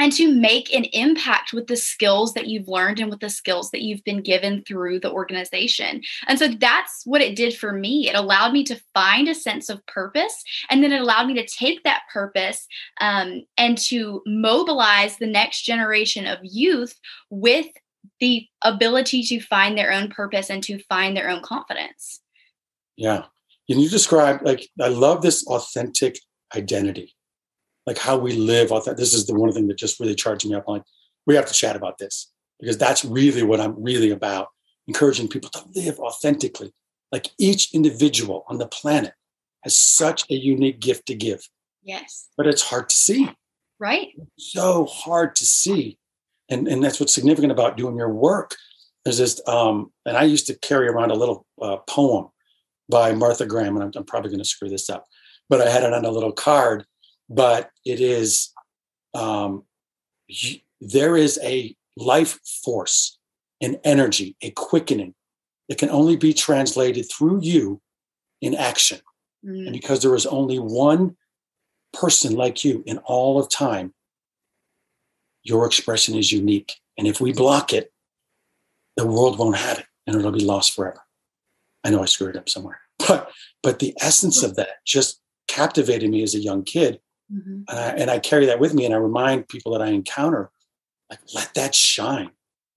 and 0.00 0.12
to 0.12 0.34
make 0.34 0.74
an 0.74 0.84
impact 0.86 1.52
with 1.52 1.68
the 1.68 1.76
skills 1.76 2.34
that 2.34 2.48
you've 2.48 2.66
learned 2.66 2.98
and 2.98 3.10
with 3.10 3.20
the 3.20 3.30
skills 3.30 3.70
that 3.70 3.82
you've 3.82 4.02
been 4.02 4.22
given 4.22 4.64
through 4.64 4.98
the 4.98 5.12
organization. 5.12 6.02
And 6.26 6.36
so 6.36 6.48
that's 6.48 7.02
what 7.04 7.20
it 7.20 7.36
did 7.36 7.56
for 7.56 7.72
me. 7.72 8.08
It 8.08 8.16
allowed 8.16 8.52
me 8.52 8.64
to 8.64 8.80
find 8.92 9.28
a 9.28 9.34
sense 9.36 9.68
of 9.68 9.86
purpose, 9.86 10.42
and 10.68 10.82
then 10.82 10.92
it 10.92 11.00
allowed 11.00 11.28
me 11.28 11.34
to 11.34 11.46
take 11.46 11.84
that 11.84 12.02
purpose 12.12 12.66
um, 13.00 13.42
and 13.56 13.78
to 13.78 14.20
mobilize 14.26 15.16
the 15.16 15.28
next 15.28 15.62
generation 15.62 16.26
of 16.26 16.38
youth 16.42 16.98
with 17.30 17.68
the 18.20 18.46
ability 18.62 19.22
to 19.24 19.40
find 19.40 19.76
their 19.76 19.92
own 19.92 20.10
purpose 20.10 20.50
and 20.50 20.62
to 20.64 20.78
find 20.84 21.16
their 21.16 21.28
own 21.28 21.42
confidence. 21.42 22.20
Yeah. 22.96 23.24
Can 23.68 23.80
you 23.80 23.88
describe 23.88 24.40
like 24.42 24.68
I 24.80 24.88
love 24.88 25.22
this 25.22 25.46
authentic 25.46 26.18
identity, 26.54 27.14
like 27.86 27.98
how 27.98 28.16
we 28.16 28.32
live. 28.32 28.70
This 28.96 29.14
is 29.14 29.26
the 29.26 29.34
one 29.34 29.52
thing 29.52 29.68
that 29.68 29.78
just 29.78 29.98
really 29.98 30.14
charged 30.14 30.48
me 30.48 30.54
up. 30.54 30.64
I'm 30.68 30.74
like, 30.74 30.82
we 31.26 31.34
have 31.34 31.46
to 31.46 31.54
chat 31.54 31.76
about 31.76 31.98
this 31.98 32.30
because 32.60 32.78
that's 32.78 33.04
really 33.04 33.42
what 33.42 33.60
I'm 33.60 33.82
really 33.82 34.10
about, 34.10 34.48
encouraging 34.86 35.28
people 35.28 35.50
to 35.50 35.64
live 35.74 35.98
authentically. 35.98 36.72
Like 37.10 37.30
each 37.38 37.74
individual 37.74 38.44
on 38.48 38.58
the 38.58 38.66
planet 38.66 39.14
has 39.62 39.76
such 39.76 40.30
a 40.30 40.34
unique 40.34 40.80
gift 40.80 41.06
to 41.06 41.14
give. 41.14 41.48
Yes. 41.82 42.28
But 42.36 42.46
it's 42.46 42.62
hard 42.62 42.88
to 42.90 42.96
see. 42.96 43.30
Right. 43.78 44.08
So 44.38 44.84
hard 44.86 45.34
to 45.36 45.44
see. 45.44 45.98
And, 46.54 46.68
and 46.68 46.82
that's 46.82 47.00
what's 47.00 47.14
significant 47.14 47.52
about 47.52 47.76
doing 47.76 47.96
your 47.96 48.12
work. 48.12 48.54
There's 49.04 49.18
this, 49.18 49.40
um, 49.46 49.92
and 50.06 50.16
I 50.16 50.22
used 50.22 50.46
to 50.46 50.58
carry 50.68 50.88
around 50.88 51.10
a 51.10 51.20
little 51.22 51.46
uh, 51.60 51.78
poem 51.88 52.28
by 52.88 53.12
Martha 53.12 53.44
Graham, 53.44 53.76
and 53.76 53.84
I'm, 53.84 53.92
I'm 53.96 54.04
probably 54.04 54.30
going 54.30 54.38
to 54.38 54.44
screw 54.54 54.68
this 54.68 54.88
up, 54.88 55.06
but 55.50 55.60
I 55.60 55.68
had 55.68 55.82
it 55.82 55.92
on 55.92 56.04
a 56.04 56.10
little 56.10 56.32
card. 56.32 56.86
But 57.28 57.70
it 57.84 58.00
is, 58.00 58.52
um, 59.14 59.64
there 60.80 61.16
is 61.16 61.38
a 61.42 61.74
life 61.96 62.38
force, 62.64 63.18
an 63.60 63.76
energy, 63.82 64.36
a 64.42 64.50
quickening 64.50 65.14
that 65.68 65.78
can 65.78 65.90
only 65.90 66.16
be 66.16 66.32
translated 66.32 67.06
through 67.10 67.40
you 67.42 67.80
in 68.40 68.54
action. 68.54 69.00
Mm. 69.44 69.66
And 69.66 69.72
because 69.72 70.02
there 70.02 70.14
is 70.14 70.26
only 70.26 70.58
one 70.58 71.16
person 71.92 72.34
like 72.36 72.64
you 72.64 72.82
in 72.86 72.98
all 72.98 73.40
of 73.40 73.48
time, 73.48 73.94
your 75.44 75.66
expression 75.66 76.16
is 76.16 76.32
unique. 76.32 76.74
And 76.98 77.06
if 77.06 77.20
we 77.20 77.32
block 77.32 77.72
it, 77.72 77.92
the 78.96 79.06
world 79.06 79.38
won't 79.38 79.56
have 79.56 79.78
it 79.80 79.86
and 80.06 80.16
it'll 80.16 80.32
be 80.32 80.44
lost 80.44 80.74
forever. 80.74 81.00
I 81.84 81.90
know 81.90 82.02
I 82.02 82.06
screwed 82.06 82.36
up 82.36 82.48
somewhere, 82.48 82.80
but 83.06 83.30
but 83.62 83.78
the 83.78 83.94
essence 84.00 84.42
of 84.42 84.56
that 84.56 84.84
just 84.86 85.20
captivated 85.48 86.10
me 86.10 86.22
as 86.22 86.34
a 86.34 86.40
young 86.40 86.64
kid, 86.64 87.00
mm-hmm. 87.32 87.62
and, 87.68 87.78
I, 87.78 87.88
and, 87.90 88.10
I, 88.10 88.18
carry 88.18 88.46
that 88.46 88.60
with 88.60 88.74
me. 88.74 88.84
And 88.84 88.94
I 88.94 88.98
remind 88.98 89.48
people 89.48 89.72
that 89.72 89.82
I 89.82 89.88
encounter, 89.88 90.50
like, 91.10 91.20
let 91.34 91.52
that 91.54 91.74
shine. 91.74 92.30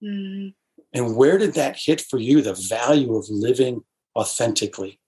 Mm-hmm. 0.04 0.50
And 0.94 1.16
where 1.16 1.38
did 1.38 1.54
that 1.54 1.78
hit 1.78 2.02
for 2.02 2.20
you? 2.20 2.42
The 2.42 2.54
value 2.54 3.16
of 3.16 3.30
living 3.30 3.84
authentically. 4.16 5.00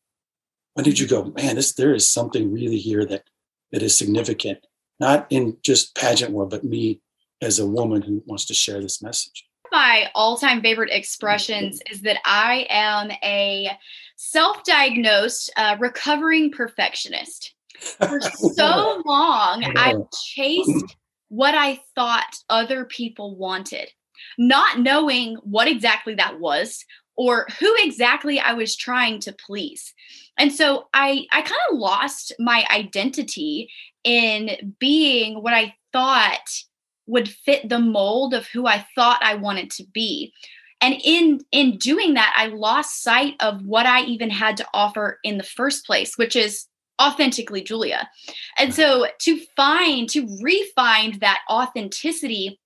When 0.73 0.83
did 0.83 0.99
you 0.99 1.07
go, 1.07 1.25
man? 1.35 1.55
This 1.55 1.73
there 1.73 1.93
is 1.93 2.07
something 2.07 2.51
really 2.51 2.77
here 2.77 3.05
that 3.05 3.23
that 3.71 3.83
is 3.83 3.97
significant, 3.97 4.65
not 4.99 5.27
in 5.29 5.57
just 5.63 5.95
pageant 5.95 6.31
world, 6.31 6.49
but 6.49 6.63
me 6.63 7.01
as 7.41 7.59
a 7.59 7.65
woman 7.65 8.01
who 8.01 8.23
wants 8.25 8.45
to 8.45 8.53
share 8.53 8.81
this 8.81 9.01
message 9.01 9.45
my 9.71 10.09
all-time 10.15 10.61
favorite 10.61 10.91
expressions 10.91 11.81
is 11.91 12.01
that 12.01 12.19
I 12.25 12.65
am 12.69 13.11
a 13.23 13.69
self-diagnosed 14.15 15.51
uh, 15.55 15.77
recovering 15.79 16.51
perfectionist. 16.51 17.53
For 17.79 18.19
so 18.53 19.01
long, 19.05 19.63
I 19.77 19.95
chased 20.35 20.95
what 21.29 21.55
I 21.55 21.79
thought 21.95 22.35
other 22.49 22.85
people 22.85 23.35
wanted, 23.35 23.89
not 24.37 24.79
knowing 24.79 25.35
what 25.43 25.67
exactly 25.67 26.15
that 26.15 26.39
was 26.39 26.83
or 27.15 27.47
who 27.59 27.73
exactly 27.79 28.39
I 28.39 28.53
was 28.53 28.75
trying 28.75 29.19
to 29.21 29.33
please. 29.33 29.93
And 30.37 30.53
so 30.53 30.87
I 30.93 31.25
I 31.31 31.41
kind 31.41 31.61
of 31.71 31.77
lost 31.77 32.33
my 32.39 32.65
identity 32.71 33.69
in 34.03 34.75
being 34.79 35.43
what 35.43 35.53
I 35.53 35.75
thought 35.91 36.49
would 37.09 37.27
fit 37.29 37.67
the 37.67 37.79
mold 37.79 38.33
of 38.33 38.47
who 38.47 38.67
I 38.67 38.85
thought 38.95 39.19
I 39.21 39.35
wanted 39.35 39.71
to 39.71 39.83
be. 39.93 40.33
And 40.81 40.95
in 41.03 41.41
in 41.51 41.77
doing 41.77 42.13
that, 42.13 42.33
I 42.37 42.47
lost 42.47 43.03
sight 43.03 43.35
of 43.41 43.65
what 43.65 43.85
I 43.85 44.03
even 44.03 44.29
had 44.29 44.55
to 44.57 44.67
offer 44.73 45.19
in 45.23 45.37
the 45.37 45.43
first 45.43 45.85
place, 45.85 46.17
which 46.17 46.35
is 46.35 46.65
authentically 47.01 47.61
Julia. 47.61 48.09
And 48.57 48.73
so 48.73 49.07
to 49.19 49.39
find, 49.55 50.09
to 50.09 50.27
refine 50.41 51.19
that 51.19 51.41
authenticity, 51.49 52.59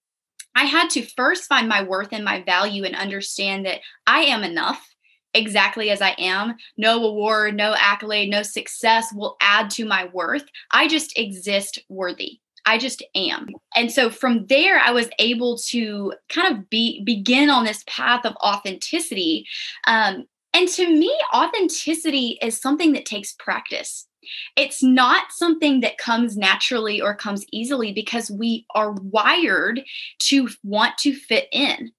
I 0.56 0.66
had 0.66 0.90
to 0.92 1.02
first 1.04 1.46
find 1.46 1.68
my 1.68 1.84
worth 1.84 2.10
and 2.12 2.26
my 2.26 2.44
value 2.44 2.84
and 2.84 2.96
understand 2.96 3.66
that 3.66 3.80
I 4.06 4.22
am 4.22 4.44
enough 4.44 4.88
exactly 5.34 5.90
as 5.90 6.02
I 6.02 6.16
am. 6.20 6.56
No 6.78 7.04
award, 7.04 7.56
no 7.56 7.76
accolade, 7.78 8.30
no 8.30 8.44
success 8.44 9.12
will 9.14 9.36
add 9.42 9.70
to 9.72 9.86
my 9.86 10.10
worth. 10.14 10.46
I 10.72 10.88
just 10.88 11.18
exist 11.18 11.80
worthy. 11.90 12.40
I 12.66 12.78
just 12.78 13.04
am. 13.16 13.48
And 13.76 13.92
so 13.92 14.10
from 14.10 14.46
there, 14.48 14.80
I 14.80 14.92
was 14.92 15.10
able 15.20 15.58
to 15.70 16.14
kind 16.30 16.56
of 16.56 16.70
be 16.70 17.04
begin 17.04 17.50
on 17.50 17.66
this 17.66 17.84
path 17.88 18.26
of 18.26 18.36
authenticity. 18.38 19.46
Um, 19.86 20.26
and 20.54 20.68
to 20.70 20.88
me, 20.88 21.12
authenticity 21.34 22.38
is 22.42 22.60
something 22.60 22.94
that 22.94 23.06
takes 23.06 23.34
practice. 23.34 24.08
It's 24.56 24.82
not 24.82 25.32
something 25.32 25.82
that 25.82 25.98
comes 25.98 26.38
naturally 26.38 27.02
or 27.02 27.16
comes 27.16 27.46
easily 27.52 27.92
because 27.92 28.32
we 28.32 28.66
are 28.74 28.92
wired 28.92 29.84
to 30.20 30.48
want 30.64 30.98
to 31.00 31.14
fit 31.14 31.48
in 31.52 31.92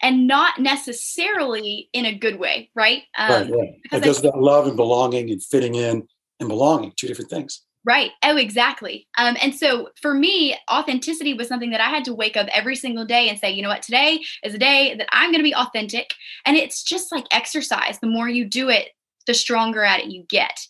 and 0.00 0.26
not 0.26 0.60
necessarily 0.60 1.88
in 1.92 2.04
a 2.04 2.14
good 2.14 2.38
way, 2.38 2.70
right? 2.74 3.02
Um, 3.16 3.30
right, 3.30 3.48
yeah. 3.48 3.98
It 3.98 4.04
goes 4.04 4.20
about 4.20 4.40
love 4.40 4.66
and 4.66 4.76
belonging 4.76 5.30
and 5.30 5.42
fitting 5.42 5.74
in 5.74 6.06
and 6.40 6.48
belonging, 6.48 6.92
two 6.96 7.06
different 7.06 7.30
things. 7.30 7.62
Right. 7.84 8.12
Oh, 8.22 8.36
exactly. 8.36 9.08
Um, 9.18 9.36
and 9.42 9.54
so 9.54 9.90
for 10.00 10.14
me, 10.14 10.56
authenticity 10.70 11.34
was 11.34 11.48
something 11.48 11.70
that 11.70 11.80
I 11.80 11.88
had 11.88 12.04
to 12.04 12.14
wake 12.14 12.36
up 12.36 12.46
every 12.52 12.76
single 12.76 13.04
day 13.04 13.28
and 13.28 13.38
say, 13.38 13.50
you 13.50 13.60
know 13.60 13.68
what, 13.68 13.82
today 13.82 14.22
is 14.44 14.54
a 14.54 14.58
day 14.58 14.94
that 14.96 15.08
I'm 15.10 15.32
going 15.32 15.40
to 15.40 15.42
be 15.42 15.54
authentic. 15.54 16.14
And 16.46 16.56
it's 16.56 16.84
just 16.84 17.10
like 17.10 17.26
exercise. 17.32 17.98
The 17.98 18.06
more 18.06 18.28
you 18.28 18.44
do 18.44 18.68
it, 18.68 18.90
the 19.26 19.34
stronger 19.34 19.82
at 19.82 20.00
it 20.00 20.06
you 20.06 20.24
get. 20.28 20.60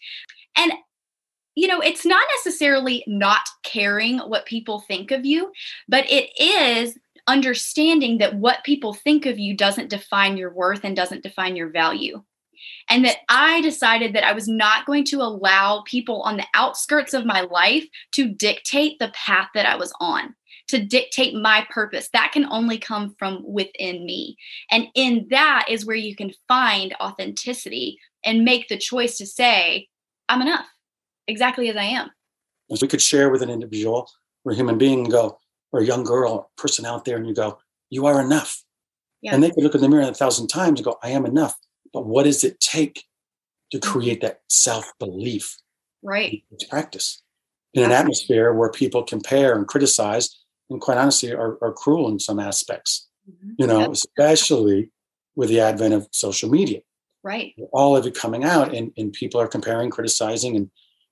And 0.57 0.73
you 1.55 1.69
know, 1.69 1.81
it's 1.81 2.07
not 2.07 2.25
necessarily 2.39 3.05
not 3.07 3.43
caring 3.63 4.19
what 4.21 4.47
people 4.47 4.81
think 4.81 5.11
of 5.11 5.27
you, 5.27 5.53
but 5.87 6.11
it 6.11 6.31
is 6.41 6.99
understanding 7.27 8.19
that 8.19 8.37
what 8.37 8.65
people 8.65 8.95
think 8.95 9.27
of 9.27 9.39
you 9.39 9.55
doesn't 9.55 9.91
define 9.91 10.39
your 10.39 10.53
worth 10.53 10.83
and 10.83 10.97
doesn't 10.97 11.23
define 11.23 11.55
your 11.55 11.69
value 11.69 12.23
and 12.89 13.05
that 13.05 13.19
I 13.29 13.61
decided 13.61 14.15
that 14.15 14.25
I 14.25 14.33
was 14.33 14.49
not 14.49 14.87
going 14.87 15.05
to 15.07 15.23
allow 15.23 15.83
people 15.87 16.23
on 16.23 16.37
the 16.37 16.47
outskirts 16.55 17.15
of 17.15 17.27
my 17.27 17.43
life 17.43 17.87
to 18.13 18.29
dictate 18.29 18.99
the 18.99 19.13
path 19.15 19.49
that 19.55 19.67
I 19.67 19.77
was 19.77 19.93
on, 20.01 20.35
to 20.69 20.85
dictate 20.85 21.35
my 21.35 21.67
purpose. 21.71 22.09
That 22.13 22.33
can 22.33 22.45
only 22.47 22.79
come 22.79 23.15
from 23.19 23.43
within 23.45 24.05
me. 24.05 24.37
And 24.71 24.87
in 24.95 25.27
that 25.31 25.67
is 25.69 25.87
where 25.87 25.97
you 25.97 26.17
can 26.17 26.33
find 26.49 26.95
authenticity 27.01 27.99
and 28.25 28.45
make 28.45 28.69
the 28.69 28.79
choice 28.79 29.19
to 29.19 29.27
say, 29.27 29.89
I'm 30.29 30.43
enough, 30.43 30.67
exactly 31.27 31.69
as 31.69 31.77
I 31.77 31.85
am. 31.85 32.11
If 32.69 32.81
we 32.81 32.89
could 32.89 33.03
share 33.03 33.31
with 33.31 33.43
an 33.43 33.51
individual 33.51 34.09
or 34.45 34.53
a 34.53 34.55
human 34.55 34.79
being 34.79 35.01
and 35.01 35.11
go, 35.11 35.39
or 35.73 35.81
a 35.81 35.85
young 35.85 36.05
girl, 36.05 36.33
or 36.33 36.47
person 36.57 36.85
out 36.85 37.05
there, 37.05 37.17
and 37.17 37.27
you 37.27 37.35
go, 37.35 37.59
You 37.91 38.07
are 38.07 38.21
enough. 38.21 38.63
Yeah. 39.23 39.35
And 39.35 39.43
they 39.43 39.51
could 39.51 39.63
look 39.63 39.75
in 39.75 39.81
the 39.81 39.89
mirror 39.89 40.03
a 40.03 40.15
thousand 40.15 40.49
times 40.49 40.81
and 40.81 40.85
go, 40.85 40.99
I 41.03 41.11
am 41.11 41.25
enough. 41.25 41.57
But 41.93 42.07
what 42.07 42.25
does 42.25 42.45
it 42.45 42.61
take 42.61 43.05
to 43.71 43.79
mm-hmm. 43.79 43.91
create 43.91 44.21
that 44.23 44.41
self 44.49 44.93
belief? 44.99 45.59
Right. 46.03 46.43
It's 46.51 46.65
practice 46.65 47.23
in 47.75 47.85
an 47.85 47.93
atmosphere 47.93 48.53
where 48.53 48.71
people 48.71 49.03
compare 49.03 49.57
and 49.57 49.67
criticize 49.67 50.39
and 50.69 50.81
quite 50.81 50.99
honestly 50.99 51.33
are, 51.33 51.59
are 51.63 51.73
cruel 51.73 52.09
in 52.09 52.19
some 52.19 52.39
aspects, 52.39 53.09
mm-hmm. 53.31 53.53
you 53.59 53.67
know, 53.67 53.81
yep. 53.81 53.91
especially 53.93 54.91
with 55.37 55.49
the 55.49 55.61
advent 55.61 55.95
of 55.95 56.09
social 56.13 56.51
media. 56.51 56.81
Right. 57.23 57.55
All 57.73 57.97
of 57.97 58.07
it 58.07 58.15
coming 58.15 58.45
out 58.45 58.75
and, 58.75 58.93
and 58.97 59.13
people 59.13 59.41
are 59.41 59.49
comparing, 59.49 59.91
criticizing 59.91 60.57
and, 60.57 60.71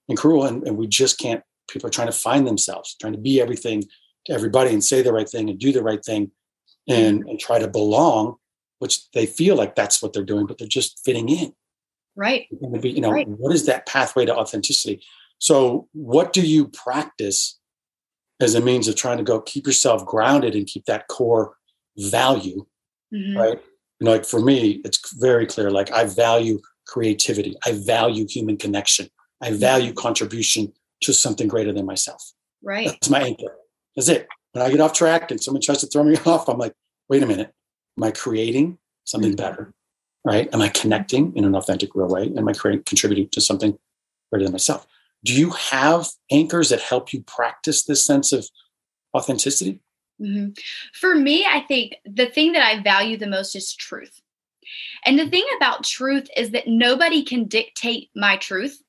and 0.09 0.19
cruel. 0.19 0.45
And, 0.45 0.67
and 0.67 0.77
we 0.77 0.87
just 0.87 1.19
can't, 1.19 1.43
people 1.69 1.87
are 1.87 1.93
trying 1.93 2.09
to 2.09 2.13
find 2.13 2.47
themselves, 2.47 2.97
trying 3.01 3.13
to 3.13 3.19
be 3.19 3.41
everything 3.41 3.85
to 4.27 4.33
everybody 4.33 4.73
and 4.73 4.85
say 4.85 5.03
the 5.03 5.13
right 5.13 5.29
thing 5.29 5.49
and 5.49 5.59
do 5.59 5.73
the 5.73 5.83
right 5.83 6.05
thing 6.05 6.31
and, 6.89 7.21
mm-hmm. 7.21 7.29
and 7.29 7.41
try 7.41 7.59
to 7.59 7.69
belong 7.69 8.37
which 8.81 9.09
they 9.13 9.27
feel 9.27 9.55
like 9.55 9.77
that's 9.77 10.03
what 10.03 10.13
they're 10.13 10.25
doing, 10.25 10.47
but 10.47 10.59
they're 10.59 10.67
just 10.67 11.01
fitting 11.05 11.29
in. 11.29 11.53
Right. 12.17 12.49
You 12.51 13.01
know, 13.01 13.13
right. 13.13 13.29
what 13.29 13.55
is 13.55 13.67
that 13.67 13.87
pathway 13.87 14.27
to 14.27 14.35
authenticity? 14.35 15.03
So, 15.39 15.89
what 15.93 16.33
do 16.33 16.43
you 16.43 16.69
practice 16.69 17.59
as 18.41 18.55
a 18.55 18.61
means 18.61 18.89
of 18.89 18.97
trying 18.97 19.19
to 19.19 19.23
go 19.23 19.41
keep 19.41 19.67
yourself 19.67 20.05
grounded 20.05 20.55
and 20.55 20.67
keep 20.67 20.87
that 20.87 21.09
core 21.09 21.55
value? 21.97 22.67
Mm-hmm. 23.15 23.39
Right. 23.39 23.61
You 24.01 24.05
know, 24.05 24.13
like 24.13 24.25
for 24.25 24.41
me, 24.41 24.81
it's 24.85 25.15
very 25.19 25.47
clear. 25.47 25.71
Like 25.71 25.93
I 25.93 26.05
value 26.05 26.61
creativity. 26.87 27.55
I 27.65 27.73
value 27.73 28.27
human 28.29 28.57
connection. 28.57 29.09
I 29.41 29.53
value 29.53 29.91
mm-hmm. 29.91 29.99
contribution 29.99 30.73
to 31.03 31.13
something 31.13 31.49
greater 31.49 31.73
than 31.73 31.87
myself. 31.87 32.33
Right. 32.63 32.89
That's 32.89 33.11
my 33.11 33.21
anchor. 33.21 33.57
That's 33.95 34.09
it. 34.09 34.29
When 34.53 34.65
I 34.65 34.71
get 34.71 34.81
off 34.81 34.93
track 34.93 35.31
and 35.31 35.41
someone 35.41 35.63
tries 35.63 35.81
to 35.81 35.87
throw 35.87 36.05
me 36.05 36.17
off, 36.27 36.49
I'm 36.49 36.59
like, 36.59 36.75
wait 37.09 37.23
a 37.23 37.27
minute. 37.27 37.53
Am 37.99 38.05
I 38.05 38.11
creating 38.11 38.79
something 39.05 39.31
mm-hmm. 39.31 39.37
better? 39.37 39.75
Right? 40.25 40.53
Am 40.53 40.61
I 40.61 40.69
connecting 40.69 41.35
in 41.35 41.45
an 41.45 41.55
authentic, 41.55 41.95
real 41.95 42.09
way? 42.09 42.31
Am 42.37 42.49
I 42.49 42.53
creating, 42.53 42.85
contributing 42.85 43.29
to 43.31 43.41
something 43.41 43.79
greater 44.31 44.45
than 44.45 44.53
myself? 44.53 44.87
Do 45.25 45.33
you 45.33 45.51
have 45.51 46.09
anchors 46.31 46.69
that 46.71 46.81
help 46.81 47.13
you 47.13 47.23
practice 47.23 47.85
this 47.85 48.05
sense 48.05 48.33
of 48.33 48.49
authenticity? 49.17 49.81
Mm-hmm. 50.21 50.51
For 50.93 51.15
me, 51.15 51.47
I 51.47 51.61
think 51.61 51.97
the 52.05 52.27
thing 52.27 52.53
that 52.53 52.63
I 52.63 52.83
value 52.83 53.17
the 53.17 53.27
most 53.27 53.57
is 53.57 53.75
truth. 53.75 54.21
And 55.05 55.19
the 55.19 55.29
thing 55.29 55.45
about 55.57 55.85
truth 55.85 56.29
is 56.37 56.51
that 56.51 56.69
nobody 56.69 57.25
can 57.25 57.45
dictate 57.45 58.11
my 58.15 58.37
truth. 58.37 58.83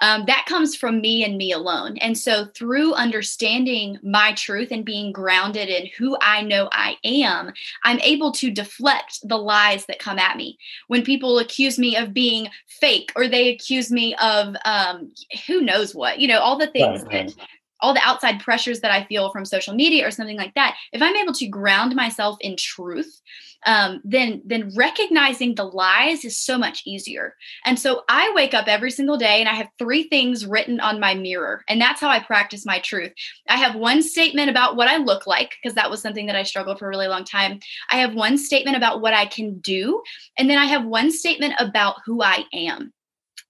Um, 0.00 0.24
that 0.26 0.46
comes 0.46 0.74
from 0.74 1.00
me 1.00 1.24
and 1.24 1.36
me 1.36 1.52
alone. 1.52 1.96
And 1.98 2.16
so, 2.16 2.46
through 2.46 2.94
understanding 2.94 3.98
my 4.02 4.32
truth 4.34 4.70
and 4.70 4.84
being 4.84 5.12
grounded 5.12 5.68
in 5.68 5.88
who 5.98 6.16
I 6.20 6.42
know 6.42 6.68
I 6.72 6.96
am, 7.04 7.52
I'm 7.84 8.00
able 8.00 8.32
to 8.32 8.50
deflect 8.50 9.20
the 9.22 9.38
lies 9.38 9.86
that 9.86 9.98
come 9.98 10.18
at 10.18 10.36
me. 10.36 10.58
When 10.88 11.04
people 11.04 11.38
accuse 11.38 11.78
me 11.78 11.96
of 11.96 12.14
being 12.14 12.48
fake 12.66 13.12
or 13.16 13.28
they 13.28 13.50
accuse 13.50 13.90
me 13.90 14.14
of 14.16 14.56
um, 14.64 15.12
who 15.46 15.60
knows 15.60 15.94
what, 15.94 16.18
you 16.18 16.28
know, 16.28 16.40
all 16.40 16.58
the 16.58 16.68
things 16.68 17.02
right, 17.04 17.28
that 17.28 17.46
all 17.82 17.92
the 17.92 18.00
outside 18.04 18.40
pressures 18.40 18.80
that 18.80 18.92
I 18.92 19.04
feel 19.04 19.30
from 19.32 19.44
social 19.44 19.74
media 19.74 20.06
or 20.06 20.10
something 20.12 20.36
like 20.36 20.54
that, 20.54 20.76
if 20.92 21.02
I'm 21.02 21.16
able 21.16 21.32
to 21.34 21.48
ground 21.48 21.94
myself 21.96 22.38
in 22.40 22.56
truth, 22.56 23.20
um, 23.66 24.00
then 24.04 24.42
then 24.44 24.72
recognizing 24.76 25.54
the 25.54 25.64
lies 25.64 26.24
is 26.24 26.38
so 26.38 26.58
much 26.58 26.82
easier. 26.86 27.34
And 27.64 27.78
so 27.78 28.02
I 28.08 28.32
wake 28.34 28.54
up 28.54 28.66
every 28.66 28.90
single 28.90 29.16
day 29.16 29.40
and 29.40 29.48
I 29.48 29.54
have 29.54 29.68
three 29.78 30.04
things 30.04 30.46
written 30.46 30.80
on 30.80 31.00
my 31.00 31.14
mirror, 31.14 31.62
and 31.68 31.80
that's 31.80 32.00
how 32.00 32.08
I 32.08 32.20
practice 32.20 32.66
my 32.66 32.78
truth. 32.80 33.12
I 33.48 33.56
have 33.56 33.74
one 33.74 34.02
statement 34.02 34.50
about 34.50 34.76
what 34.76 34.88
I 34.88 34.96
look 34.96 35.26
like 35.26 35.54
because 35.62 35.74
that 35.74 35.90
was 35.90 36.02
something 36.02 36.26
that 36.26 36.36
I 36.36 36.42
struggled 36.42 36.78
for 36.78 36.86
a 36.86 36.90
really 36.90 37.08
long 37.08 37.24
time. 37.24 37.60
I 37.90 37.96
have 37.96 38.14
one 38.14 38.38
statement 38.38 38.76
about 38.76 39.00
what 39.00 39.14
I 39.14 39.26
can 39.26 39.58
do, 39.60 40.02
and 40.38 40.48
then 40.48 40.58
I 40.58 40.66
have 40.66 40.84
one 40.84 41.10
statement 41.10 41.54
about 41.58 41.96
who 42.04 42.22
I 42.22 42.44
am. 42.52 42.92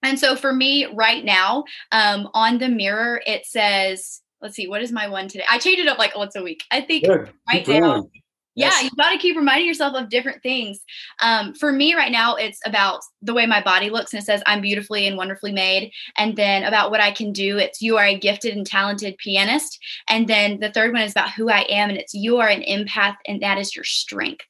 And 0.02 0.18
so 0.18 0.34
for 0.34 0.52
me 0.52 0.86
right 0.94 1.24
now, 1.24 1.64
um, 1.92 2.28
on 2.34 2.58
the 2.58 2.68
mirror, 2.68 3.22
it 3.26 3.46
says, 3.46 4.20
let's 4.40 4.56
see, 4.56 4.66
what 4.66 4.82
is 4.82 4.90
my 4.90 5.08
one 5.08 5.28
today? 5.28 5.44
I 5.48 5.58
change 5.58 5.78
it 5.78 5.86
up 5.86 5.98
like 5.98 6.16
once 6.16 6.34
a 6.34 6.42
week. 6.42 6.64
I 6.70 6.80
think 6.80 7.04
Good. 7.04 7.30
right 7.48 7.64
Keep 7.64 7.80
now. 7.80 8.04
Yes. 8.54 8.74
Yeah, 8.76 8.84
you 8.84 8.90
got 8.96 9.10
to 9.10 9.18
keep 9.18 9.36
reminding 9.36 9.66
yourself 9.66 9.94
of 9.94 10.10
different 10.10 10.42
things. 10.42 10.80
Um, 11.22 11.54
for 11.54 11.72
me, 11.72 11.94
right 11.94 12.12
now, 12.12 12.34
it's 12.34 12.60
about 12.66 13.00
the 13.22 13.32
way 13.32 13.46
my 13.46 13.62
body 13.62 13.88
looks, 13.88 14.12
and 14.12 14.22
it 14.22 14.26
says 14.26 14.42
I'm 14.46 14.60
beautifully 14.60 15.06
and 15.06 15.16
wonderfully 15.16 15.52
made. 15.52 15.90
And 16.16 16.36
then 16.36 16.64
about 16.64 16.90
what 16.90 17.00
I 17.00 17.12
can 17.12 17.32
do, 17.32 17.58
it's 17.58 17.80
you 17.80 17.96
are 17.96 18.04
a 18.04 18.18
gifted 18.18 18.56
and 18.56 18.66
talented 18.66 19.16
pianist. 19.18 19.78
And 20.08 20.28
then 20.28 20.60
the 20.60 20.70
third 20.70 20.92
one 20.92 21.02
is 21.02 21.12
about 21.12 21.32
who 21.32 21.50
I 21.50 21.60
am, 21.70 21.88
and 21.88 21.98
it's 21.98 22.14
you 22.14 22.38
are 22.38 22.48
an 22.48 22.62
empath, 22.62 23.16
and 23.26 23.40
that 23.42 23.58
is 23.58 23.74
your 23.74 23.84
strength. 23.84 24.44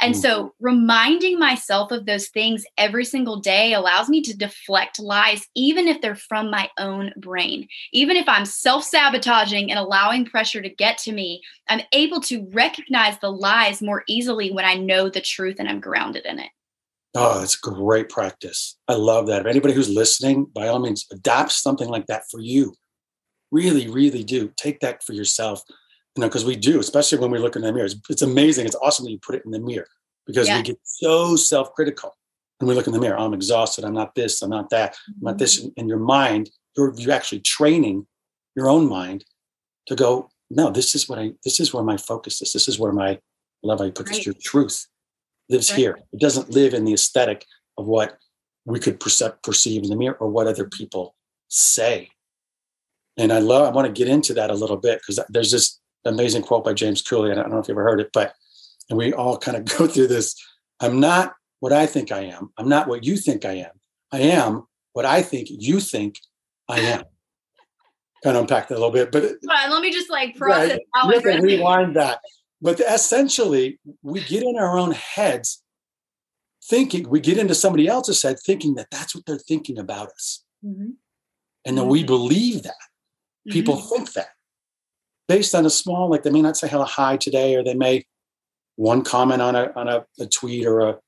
And 0.00 0.14
mm. 0.14 0.18
so 0.18 0.54
reminding 0.60 1.38
myself 1.38 1.90
of 1.90 2.06
those 2.06 2.28
things 2.28 2.64
every 2.76 3.04
single 3.04 3.40
day 3.40 3.74
allows 3.74 4.08
me 4.08 4.22
to 4.22 4.36
deflect 4.36 5.00
lies, 5.00 5.46
even 5.54 5.88
if 5.88 6.00
they're 6.00 6.14
from 6.14 6.50
my 6.50 6.70
own 6.78 7.12
brain. 7.16 7.68
Even 7.92 8.16
if 8.16 8.28
I'm 8.28 8.44
self 8.44 8.84
sabotaging 8.84 9.70
and 9.70 9.78
allowing 9.78 10.24
pressure 10.24 10.62
to 10.62 10.68
get 10.68 10.98
to 10.98 11.12
me, 11.12 11.42
I'm 11.68 11.82
able 11.92 12.20
to 12.22 12.48
recognize 12.52 13.18
the 13.18 13.32
lies 13.32 13.82
more 13.82 14.04
easily 14.08 14.50
when 14.52 14.64
I 14.64 14.74
know 14.74 15.08
the 15.08 15.20
truth 15.20 15.56
and 15.58 15.68
I'm 15.68 15.80
grounded 15.80 16.26
in 16.26 16.38
it. 16.38 16.50
Oh, 17.14 17.40
that's 17.40 17.56
great 17.56 18.08
practice. 18.08 18.76
I 18.86 18.94
love 18.94 19.26
that. 19.26 19.40
If 19.40 19.46
anybody 19.46 19.74
who's 19.74 19.88
listening, 19.88 20.44
by 20.54 20.68
all 20.68 20.78
means, 20.78 21.06
adopt 21.10 21.52
something 21.52 21.88
like 21.88 22.06
that 22.06 22.24
for 22.30 22.40
you. 22.40 22.74
Really, 23.50 23.88
really 23.88 24.22
do. 24.22 24.52
Take 24.56 24.80
that 24.80 25.02
for 25.02 25.14
yourself 25.14 25.62
you 26.18 26.22
know, 26.22 26.28
because 26.28 26.44
we 26.44 26.56
do, 26.56 26.80
especially 26.80 27.18
when 27.18 27.30
we 27.30 27.38
look 27.38 27.54
in 27.54 27.62
the 27.62 27.72
mirror. 27.72 27.86
It's, 27.86 27.94
it's, 28.10 28.22
amazing. 28.22 28.66
It's 28.66 28.74
awesome 28.74 29.04
that 29.04 29.12
you 29.12 29.20
put 29.20 29.36
it 29.36 29.44
in 29.44 29.52
the 29.52 29.60
mirror 29.60 29.86
because 30.26 30.48
yeah. 30.48 30.56
we 30.56 30.64
get 30.64 30.80
so 30.82 31.36
self-critical 31.36 32.12
when 32.58 32.68
we 32.68 32.74
look 32.74 32.88
in 32.88 32.92
the 32.92 32.98
mirror. 32.98 33.16
I'm 33.16 33.34
exhausted. 33.34 33.84
I'm 33.84 33.94
not 33.94 34.16
this. 34.16 34.42
I'm 34.42 34.50
not 34.50 34.68
that. 34.70 34.96
I'm 35.06 35.14
not 35.20 35.38
this. 35.38 35.60
Mm-hmm. 35.60 35.68
In 35.76 35.88
your 35.88 36.00
mind, 36.00 36.50
you're 36.76 36.92
you're 36.96 37.14
actually 37.14 37.38
training 37.42 38.08
your 38.56 38.68
own 38.68 38.88
mind 38.88 39.24
to 39.86 39.94
go. 39.94 40.28
No, 40.50 40.70
this 40.70 40.96
is 40.96 41.08
what 41.08 41.20
I. 41.20 41.34
This 41.44 41.60
is 41.60 41.72
where 41.72 41.84
my 41.84 41.96
focus 41.96 42.42
is. 42.42 42.52
This 42.52 42.66
is 42.66 42.80
where 42.80 42.90
my 42.90 43.20
love. 43.62 43.80
I 43.80 43.90
put 43.90 44.08
right. 44.08 44.16
this. 44.16 44.26
Your 44.26 44.34
truth 44.42 44.88
lives 45.48 45.70
right. 45.70 45.78
here. 45.78 45.98
It 46.12 46.18
doesn't 46.18 46.50
live 46.50 46.74
in 46.74 46.84
the 46.84 46.94
aesthetic 46.94 47.46
of 47.76 47.86
what 47.86 48.18
we 48.64 48.80
could 48.80 48.98
perceive, 48.98 49.40
perceive 49.44 49.84
in 49.84 49.88
the 49.88 49.96
mirror 49.96 50.16
or 50.18 50.28
what 50.28 50.48
other 50.48 50.68
people 50.68 51.14
say. 51.46 52.10
And 53.16 53.32
I 53.32 53.38
love. 53.38 53.68
I 53.68 53.70
want 53.70 53.86
to 53.86 53.92
get 53.92 54.12
into 54.12 54.34
that 54.34 54.50
a 54.50 54.54
little 54.54 54.78
bit 54.78 54.98
because 54.98 55.24
there's 55.28 55.52
this 55.52 55.78
amazing 56.04 56.42
quote 56.42 56.64
by 56.64 56.72
James 56.72 57.02
Cooley. 57.02 57.30
and 57.30 57.38
I 57.38 57.42
don't 57.42 57.52
know 57.52 57.58
if 57.58 57.68
you 57.68 57.74
ever 57.74 57.82
heard 57.82 58.00
it, 58.00 58.10
but 58.12 58.34
and 58.88 58.98
we 58.98 59.12
all 59.12 59.38
kind 59.38 59.56
of 59.56 59.64
go 59.78 59.86
through 59.86 60.08
this. 60.08 60.34
I'm 60.80 61.00
not 61.00 61.34
what 61.60 61.72
I 61.72 61.86
think 61.86 62.12
I 62.12 62.20
am. 62.20 62.50
I'm 62.56 62.68
not 62.68 62.88
what 62.88 63.04
you 63.04 63.16
think 63.16 63.44
I 63.44 63.54
am. 63.54 63.72
I 64.12 64.20
am 64.20 64.64
what 64.92 65.04
I 65.04 65.22
think 65.22 65.48
you 65.50 65.80
think 65.80 66.18
I 66.68 66.80
am. 66.80 67.02
kind 68.24 68.36
of 68.36 68.42
unpack 68.42 68.68
that 68.68 68.74
a 68.74 68.80
little 68.80 68.90
bit, 68.90 69.12
but 69.12 69.22
let 69.42 69.80
me 69.80 69.92
just 69.92 70.10
like 70.10 70.36
process. 70.36 70.78
Right, 70.94 71.14
you 71.14 71.20
can 71.20 71.42
rewind 71.42 71.94
that. 71.96 72.20
But 72.60 72.80
essentially, 72.80 73.78
we 74.02 74.20
get 74.24 74.42
in 74.42 74.56
our 74.58 74.76
own 74.76 74.90
heads 74.90 75.62
thinking, 76.64 77.08
we 77.08 77.20
get 77.20 77.38
into 77.38 77.54
somebody 77.54 77.86
else's 77.86 78.22
head 78.22 78.38
thinking 78.44 78.74
that 78.74 78.88
that's 78.90 79.14
what 79.14 79.24
they're 79.26 79.38
thinking 79.38 79.78
about 79.78 80.08
us. 80.08 80.44
Mm-hmm. 80.64 80.90
And 81.64 81.78
then 81.78 81.84
mm-hmm. 81.84 81.92
we 81.92 82.04
believe 82.04 82.62
that. 82.64 82.74
People 83.48 83.76
mm-hmm. 83.76 83.88
think 83.88 84.12
that 84.12 84.28
based 85.28 85.54
on 85.54 85.66
a 85.66 85.70
small, 85.70 86.10
like 86.10 86.22
they 86.22 86.30
may 86.30 86.42
not 86.42 86.56
say 86.56 86.68
hello 86.68 86.84
hi 86.84 87.16
today, 87.16 87.54
or 87.54 87.62
they 87.62 87.74
may 87.74 88.06
one 88.76 89.02
comment 89.02 89.42
on 89.42 89.54
a 89.54 89.72
on 89.76 89.88
a, 89.88 90.04
a 90.18 90.26
tweet 90.26 90.66
or 90.66 90.80
a 90.80 90.98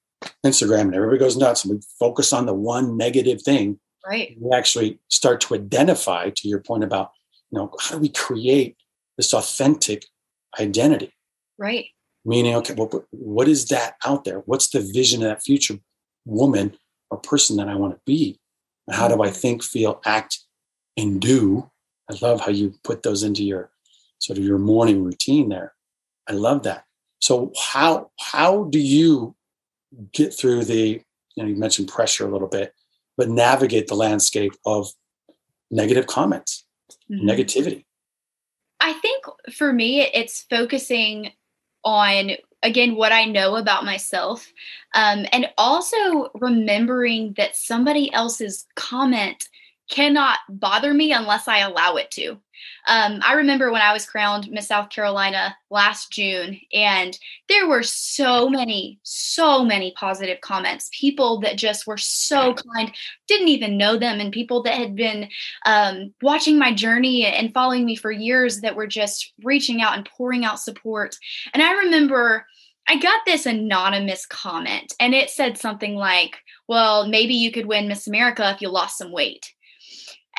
Instagram, 0.45 0.83
and 0.83 0.95
everybody 0.95 1.19
goes 1.19 1.37
nuts. 1.37 1.65
And 1.65 1.75
we 1.75 1.81
focus 1.99 2.33
on 2.33 2.47
the 2.47 2.55
one 2.55 2.97
negative 2.97 3.43
thing. 3.43 3.81
Right. 4.07 4.37
We 4.39 4.57
actually 4.57 4.99
start 5.09 5.41
to 5.43 5.55
identify, 5.55 6.31
to 6.31 6.49
your 6.49 6.61
point 6.61 6.85
about, 6.85 7.11
you 7.51 7.59
know, 7.59 7.71
how 7.81 7.97
do 7.97 8.01
we 8.01 8.09
create 8.09 8.77
this 9.17 9.35
authentic 9.35 10.07
identity? 10.59 11.13
Right. 11.59 11.87
Meaning, 12.25 12.55
okay, 12.57 12.75
well, 12.75 13.05
what 13.11 13.49
is 13.49 13.69
that 13.69 13.97
out 14.05 14.25
there? 14.25 14.39
What's 14.41 14.69
the 14.69 14.81
vision 14.81 15.23
of 15.23 15.29
that 15.29 15.43
future 15.43 15.79
woman 16.25 16.77
or 17.11 17.19
person 17.19 17.57
that 17.57 17.69
I 17.69 17.75
want 17.75 17.95
to 17.95 18.01
be? 18.07 18.39
And 18.87 18.97
how 18.97 19.09
do 19.09 19.23
I 19.23 19.29
mm-hmm. 19.29 19.37
think, 19.37 19.63
feel, 19.63 20.01
act, 20.05 20.39
and 20.97 21.21
do? 21.21 21.71
I 22.11 22.17
love 22.21 22.41
how 22.41 22.51
you 22.51 22.75
put 22.83 23.03
those 23.03 23.23
into 23.23 23.45
your 23.45 23.71
sort 24.21 24.39
of 24.39 24.45
your 24.45 24.59
morning 24.59 25.03
routine 25.03 25.49
there. 25.49 25.75
I 26.29 26.33
love 26.33 26.63
that. 26.63 26.85
So 27.19 27.53
how 27.59 28.11
how 28.21 28.65
do 28.65 28.79
you 28.79 29.35
get 30.13 30.33
through 30.33 30.65
the 30.65 31.03
you 31.35 31.43
know 31.43 31.47
you 31.47 31.57
mentioned 31.57 31.89
pressure 31.89 32.27
a 32.27 32.31
little 32.31 32.49
bit, 32.49 32.75
but 33.17 33.29
navigate 33.29 33.89
the 33.89 33.97
landscape 33.97 34.53
of 34.65 34.93
negative 35.71 36.07
comments, 36.07 36.65
mm-hmm. 37.11 37.29
negativity? 37.29 37.85
I 38.81 38.95
think 38.95 39.25
for 39.53 39.73
me, 39.73 40.03
it's 40.03 40.43
focusing 40.49 41.33
on 41.85 42.33
again 42.63 42.95
what 42.95 43.13
I 43.13 43.25
know 43.25 43.57
about 43.57 43.85
myself, 43.85 44.51
um, 44.95 45.27
and 45.33 45.51
also 45.59 46.31
remembering 46.35 47.35
that 47.37 47.57
somebody 47.57 48.13
else's 48.13 48.67
comment 48.77 49.49
cannot 49.91 50.39
bother 50.49 50.95
me 50.95 51.13
unless 51.13 51.49
I 51.49 51.59
allow 51.59 51.97
it 51.97 52.11
to. 52.13 52.39
Um, 52.87 53.21
I 53.23 53.35
remember 53.35 53.71
when 53.71 53.83
I 53.83 53.93
was 53.93 54.07
crowned 54.07 54.51
Miss 54.51 54.69
South 54.69 54.91
Carolina 54.91 55.57
last 55.71 56.13
June, 56.13 56.61
and 56.73 57.19
there 57.49 57.69
were 57.69 57.83
so 57.83 58.49
many, 58.49 58.99
so 59.03 59.65
many 59.65 59.93
positive 59.97 60.41
comments. 60.41 60.91
People 60.93 61.41
that 61.41 61.57
just 61.57 61.87
were 61.87 61.99
so 61.99 62.55
kind, 62.55 62.93
didn't 63.27 63.49
even 63.49 63.77
know 63.77 63.97
them, 63.97 64.21
and 64.21 64.33
people 64.33 64.63
that 64.63 64.75
had 64.75 64.97
been 64.97 65.29
um, 65.67 66.13
watching 66.23 66.59
my 66.59 66.73
journey 66.73 67.27
and 67.27 67.55
following 67.55 67.85
me 67.85 67.97
for 67.97 68.11
years 68.11 68.61
that 68.61 68.77
were 68.77 68.87
just 68.87 69.33
reaching 69.43 69.83
out 69.83 69.97
and 69.97 70.09
pouring 70.17 70.45
out 70.45 70.61
support. 70.61 71.17
And 71.55 71.63
I 71.63 71.73
remember. 71.73 72.47
I 72.89 72.99
got 72.99 73.21
this 73.25 73.47
anonymous 73.47 74.27
comment 74.27 74.95
and 74.99 75.15
it 75.15 75.31
said 75.31 75.57
something 75.57 75.95
like, 75.95 76.39
Well, 76.67 77.07
maybe 77.07 77.35
you 77.35 77.53
could 77.53 77.67
win 77.67 77.87
Miss 77.87 78.09
America 78.09 78.51
if 78.51 78.61
you 78.61 78.69
lost 78.69 78.99
some 78.99 79.13
weight. 79.13 79.53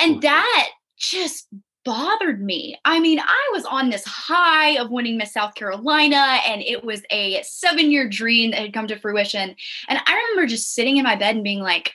And 0.01 0.21
that 0.21 0.69
just 0.97 1.47
bothered 1.83 2.41
me. 2.41 2.77
I 2.85 2.99
mean, 2.99 3.19
I 3.19 3.49
was 3.53 3.65
on 3.65 3.89
this 3.89 4.05
high 4.05 4.77
of 4.77 4.91
winning 4.91 5.17
Miss 5.17 5.33
South 5.33 5.55
Carolina, 5.55 6.39
and 6.45 6.61
it 6.61 6.83
was 6.83 7.01
a 7.11 7.41
seven 7.43 7.91
year 7.91 8.07
dream 8.07 8.51
that 8.51 8.59
had 8.59 8.73
come 8.73 8.87
to 8.87 8.99
fruition. 8.99 9.55
And 9.87 9.99
I 10.05 10.13
remember 10.15 10.47
just 10.47 10.73
sitting 10.73 10.97
in 10.97 11.03
my 11.03 11.15
bed 11.15 11.35
and 11.35 11.43
being 11.43 11.61
like, 11.61 11.93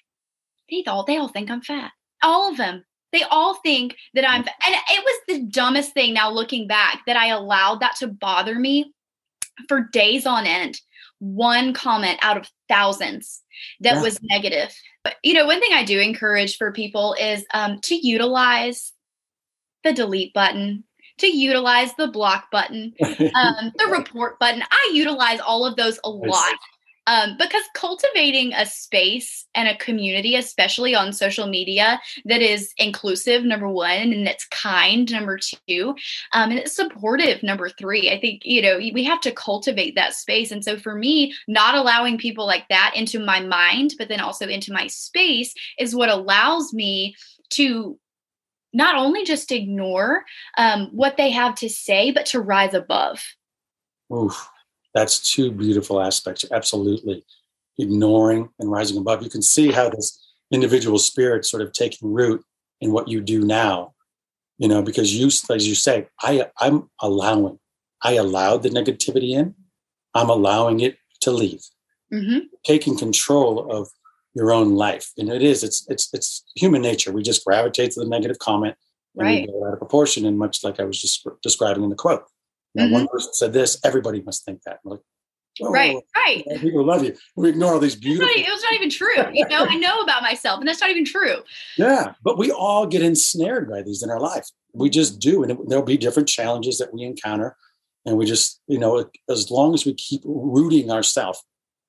they 0.70 0.84
all 0.86 1.04
they 1.04 1.16
all 1.16 1.28
think 1.28 1.50
I'm 1.50 1.62
fat. 1.62 1.92
All 2.22 2.50
of 2.50 2.56
them. 2.56 2.84
They 3.12 3.22
all 3.22 3.54
think 3.62 3.96
that 4.14 4.28
I'm 4.28 4.42
fat. 4.42 4.54
and 4.66 4.74
it 4.90 5.04
was 5.04 5.20
the 5.28 5.50
dumbest 5.50 5.92
thing 5.94 6.14
now 6.14 6.30
looking 6.30 6.66
back 6.66 7.02
that 7.06 7.16
I 7.16 7.28
allowed 7.28 7.80
that 7.80 7.96
to 7.96 8.08
bother 8.08 8.56
me 8.56 8.92
for 9.68 9.88
days 9.92 10.26
on 10.26 10.46
end. 10.46 10.80
One 11.18 11.72
comment 11.72 12.18
out 12.20 12.36
of 12.36 12.50
thousands 12.68 13.42
that 13.80 13.94
yeah. 13.94 14.02
was 14.02 14.18
negative. 14.22 14.74
But, 15.02 15.14
you 15.22 15.32
know, 15.34 15.46
one 15.46 15.60
thing 15.60 15.70
I 15.72 15.84
do 15.84 15.98
encourage 15.98 16.56
for 16.56 16.72
people 16.72 17.16
is 17.18 17.44
um, 17.54 17.80
to 17.84 17.94
utilize 17.94 18.92
the 19.84 19.92
delete 19.92 20.34
button, 20.34 20.84
to 21.18 21.26
utilize 21.26 21.94
the 21.94 22.08
block 22.08 22.50
button, 22.50 22.94
um, 23.00 23.72
the 23.78 23.88
report 23.90 24.38
button. 24.38 24.62
I 24.70 24.90
utilize 24.92 25.40
all 25.40 25.64
of 25.64 25.76
those 25.76 25.98
a 26.04 26.10
lot. 26.10 26.54
Um, 27.08 27.36
because 27.38 27.62
cultivating 27.76 28.52
a 28.52 28.66
space 28.66 29.46
and 29.54 29.68
a 29.68 29.76
community, 29.76 30.34
especially 30.34 30.92
on 30.92 31.12
social 31.12 31.46
media, 31.46 32.00
that 32.24 32.42
is 32.42 32.74
inclusive, 32.78 33.44
number 33.44 33.68
one, 33.68 34.12
and 34.12 34.26
that's 34.26 34.44
kind, 34.48 35.08
number 35.12 35.38
two, 35.38 35.94
um, 36.32 36.50
and 36.50 36.58
it's 36.58 36.74
supportive, 36.74 37.44
number 37.44 37.68
three. 37.68 38.10
I 38.10 38.18
think, 38.20 38.42
you 38.44 38.60
know, 38.60 38.78
we 38.78 39.04
have 39.04 39.20
to 39.20 39.30
cultivate 39.30 39.94
that 39.94 40.14
space. 40.14 40.50
And 40.50 40.64
so 40.64 40.76
for 40.76 40.96
me, 40.96 41.32
not 41.46 41.76
allowing 41.76 42.18
people 42.18 42.44
like 42.44 42.66
that 42.70 42.94
into 42.96 43.24
my 43.24 43.38
mind, 43.38 43.94
but 43.98 44.08
then 44.08 44.18
also 44.18 44.48
into 44.48 44.72
my 44.72 44.88
space 44.88 45.54
is 45.78 45.94
what 45.94 46.08
allows 46.08 46.74
me 46.74 47.14
to 47.50 47.96
not 48.72 48.96
only 48.96 49.24
just 49.24 49.52
ignore 49.52 50.24
um, 50.58 50.90
what 50.92 51.16
they 51.16 51.30
have 51.30 51.54
to 51.56 51.68
say, 51.68 52.10
but 52.10 52.26
to 52.26 52.40
rise 52.40 52.74
above. 52.74 53.22
Oof, 54.12 54.48
that's 54.94 55.18
two 55.32 55.50
beautiful 55.50 56.00
aspects. 56.00 56.44
Absolutely. 56.50 57.24
Ignoring 57.78 58.48
and 58.58 58.70
rising 58.70 58.98
above. 58.98 59.22
You 59.22 59.30
can 59.30 59.42
see 59.42 59.72
how 59.72 59.88
this 59.88 60.22
individual 60.50 60.98
spirit 60.98 61.44
sort 61.44 61.62
of 61.62 61.72
taking 61.72 62.12
root 62.12 62.44
in 62.80 62.92
what 62.92 63.08
you 63.08 63.20
do 63.20 63.44
now, 63.44 63.94
you 64.58 64.68
know, 64.68 64.82
because 64.82 65.14
you, 65.14 65.26
as 65.26 65.66
you 65.66 65.74
say, 65.74 66.06
I, 66.20 66.46
I'm 66.60 66.88
allowing, 67.00 67.58
I 68.02 68.12
allowed 68.12 68.62
the 68.62 68.70
negativity 68.70 69.30
in, 69.30 69.54
I'm 70.14 70.30
allowing 70.30 70.80
it 70.80 70.98
to 71.22 71.30
leave. 71.30 71.62
Mm-hmm. 72.12 72.46
Taking 72.64 72.96
control 72.96 73.70
of 73.72 73.88
your 74.36 74.52
own 74.52 74.74
life. 74.74 75.10
And 75.16 75.30
it 75.30 75.42
is, 75.42 75.64
it's 75.64 75.86
it's 75.88 76.12
it's 76.12 76.44
human 76.54 76.82
nature. 76.82 77.10
We 77.10 77.22
just 77.22 77.44
gravitate 77.44 77.92
to 77.92 78.00
the 78.00 78.06
negative 78.06 78.38
comment 78.38 78.76
and 79.16 79.26
right. 79.26 79.46
we 79.46 79.52
go 79.52 79.66
out 79.66 79.72
of 79.72 79.78
proportion. 79.78 80.26
And 80.26 80.38
much 80.38 80.62
like 80.62 80.78
I 80.78 80.84
was 80.84 81.00
just 81.00 81.26
describing 81.42 81.82
in 81.82 81.88
the 81.88 81.96
quote. 81.96 82.24
Now, 82.74 82.84
mm-hmm. 82.84 82.92
one 82.92 83.08
person 83.08 83.32
said 83.32 83.54
this, 83.54 83.80
everybody 83.82 84.20
must 84.20 84.44
think 84.44 84.60
that. 84.66 84.80
like, 84.84 85.00
oh, 85.62 85.70
right, 85.70 85.96
right. 86.14 86.44
People 86.60 86.84
love 86.84 87.02
you. 87.02 87.16
We 87.34 87.48
ignore 87.48 87.72
all 87.72 87.80
these 87.80 87.96
beautiful. 87.96 88.28
It 88.28 88.46
was 88.46 88.62
not 88.62 88.74
even 88.74 88.90
true. 88.90 89.32
You 89.32 89.48
know, 89.48 89.64
I 89.64 89.76
know 89.76 90.00
about 90.00 90.20
myself, 90.20 90.60
and 90.60 90.68
that's 90.68 90.82
not 90.82 90.90
even 90.90 91.06
true. 91.06 91.36
Yeah, 91.78 92.12
but 92.22 92.36
we 92.36 92.52
all 92.52 92.86
get 92.86 93.00
ensnared 93.00 93.70
by 93.70 93.80
these 93.80 94.02
in 94.02 94.10
our 94.10 94.20
life. 94.20 94.46
We 94.74 94.90
just 94.90 95.18
do, 95.18 95.42
and 95.42 95.58
there'll 95.66 95.82
be 95.82 95.96
different 95.96 96.28
challenges 96.28 96.76
that 96.76 96.92
we 96.92 97.04
encounter, 97.04 97.56
and 98.04 98.18
we 98.18 98.26
just, 98.26 98.60
you 98.66 98.78
know, 98.78 99.08
as 99.30 99.50
long 99.50 99.72
as 99.72 99.86
we 99.86 99.94
keep 99.94 100.20
rooting 100.26 100.90
ourselves 100.90 101.42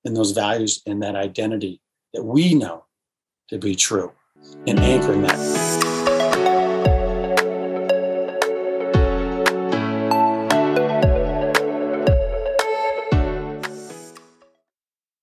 in 0.06 0.14
those 0.14 0.32
values 0.32 0.82
and 0.88 1.04
that 1.04 1.18
identity 1.18 1.82
that 2.14 2.24
we 2.24 2.54
know 2.54 2.86
to 3.50 3.58
be 3.58 3.76
true 3.76 4.12
and 4.66 4.80
anchoring 4.80 5.22
that 5.22 5.77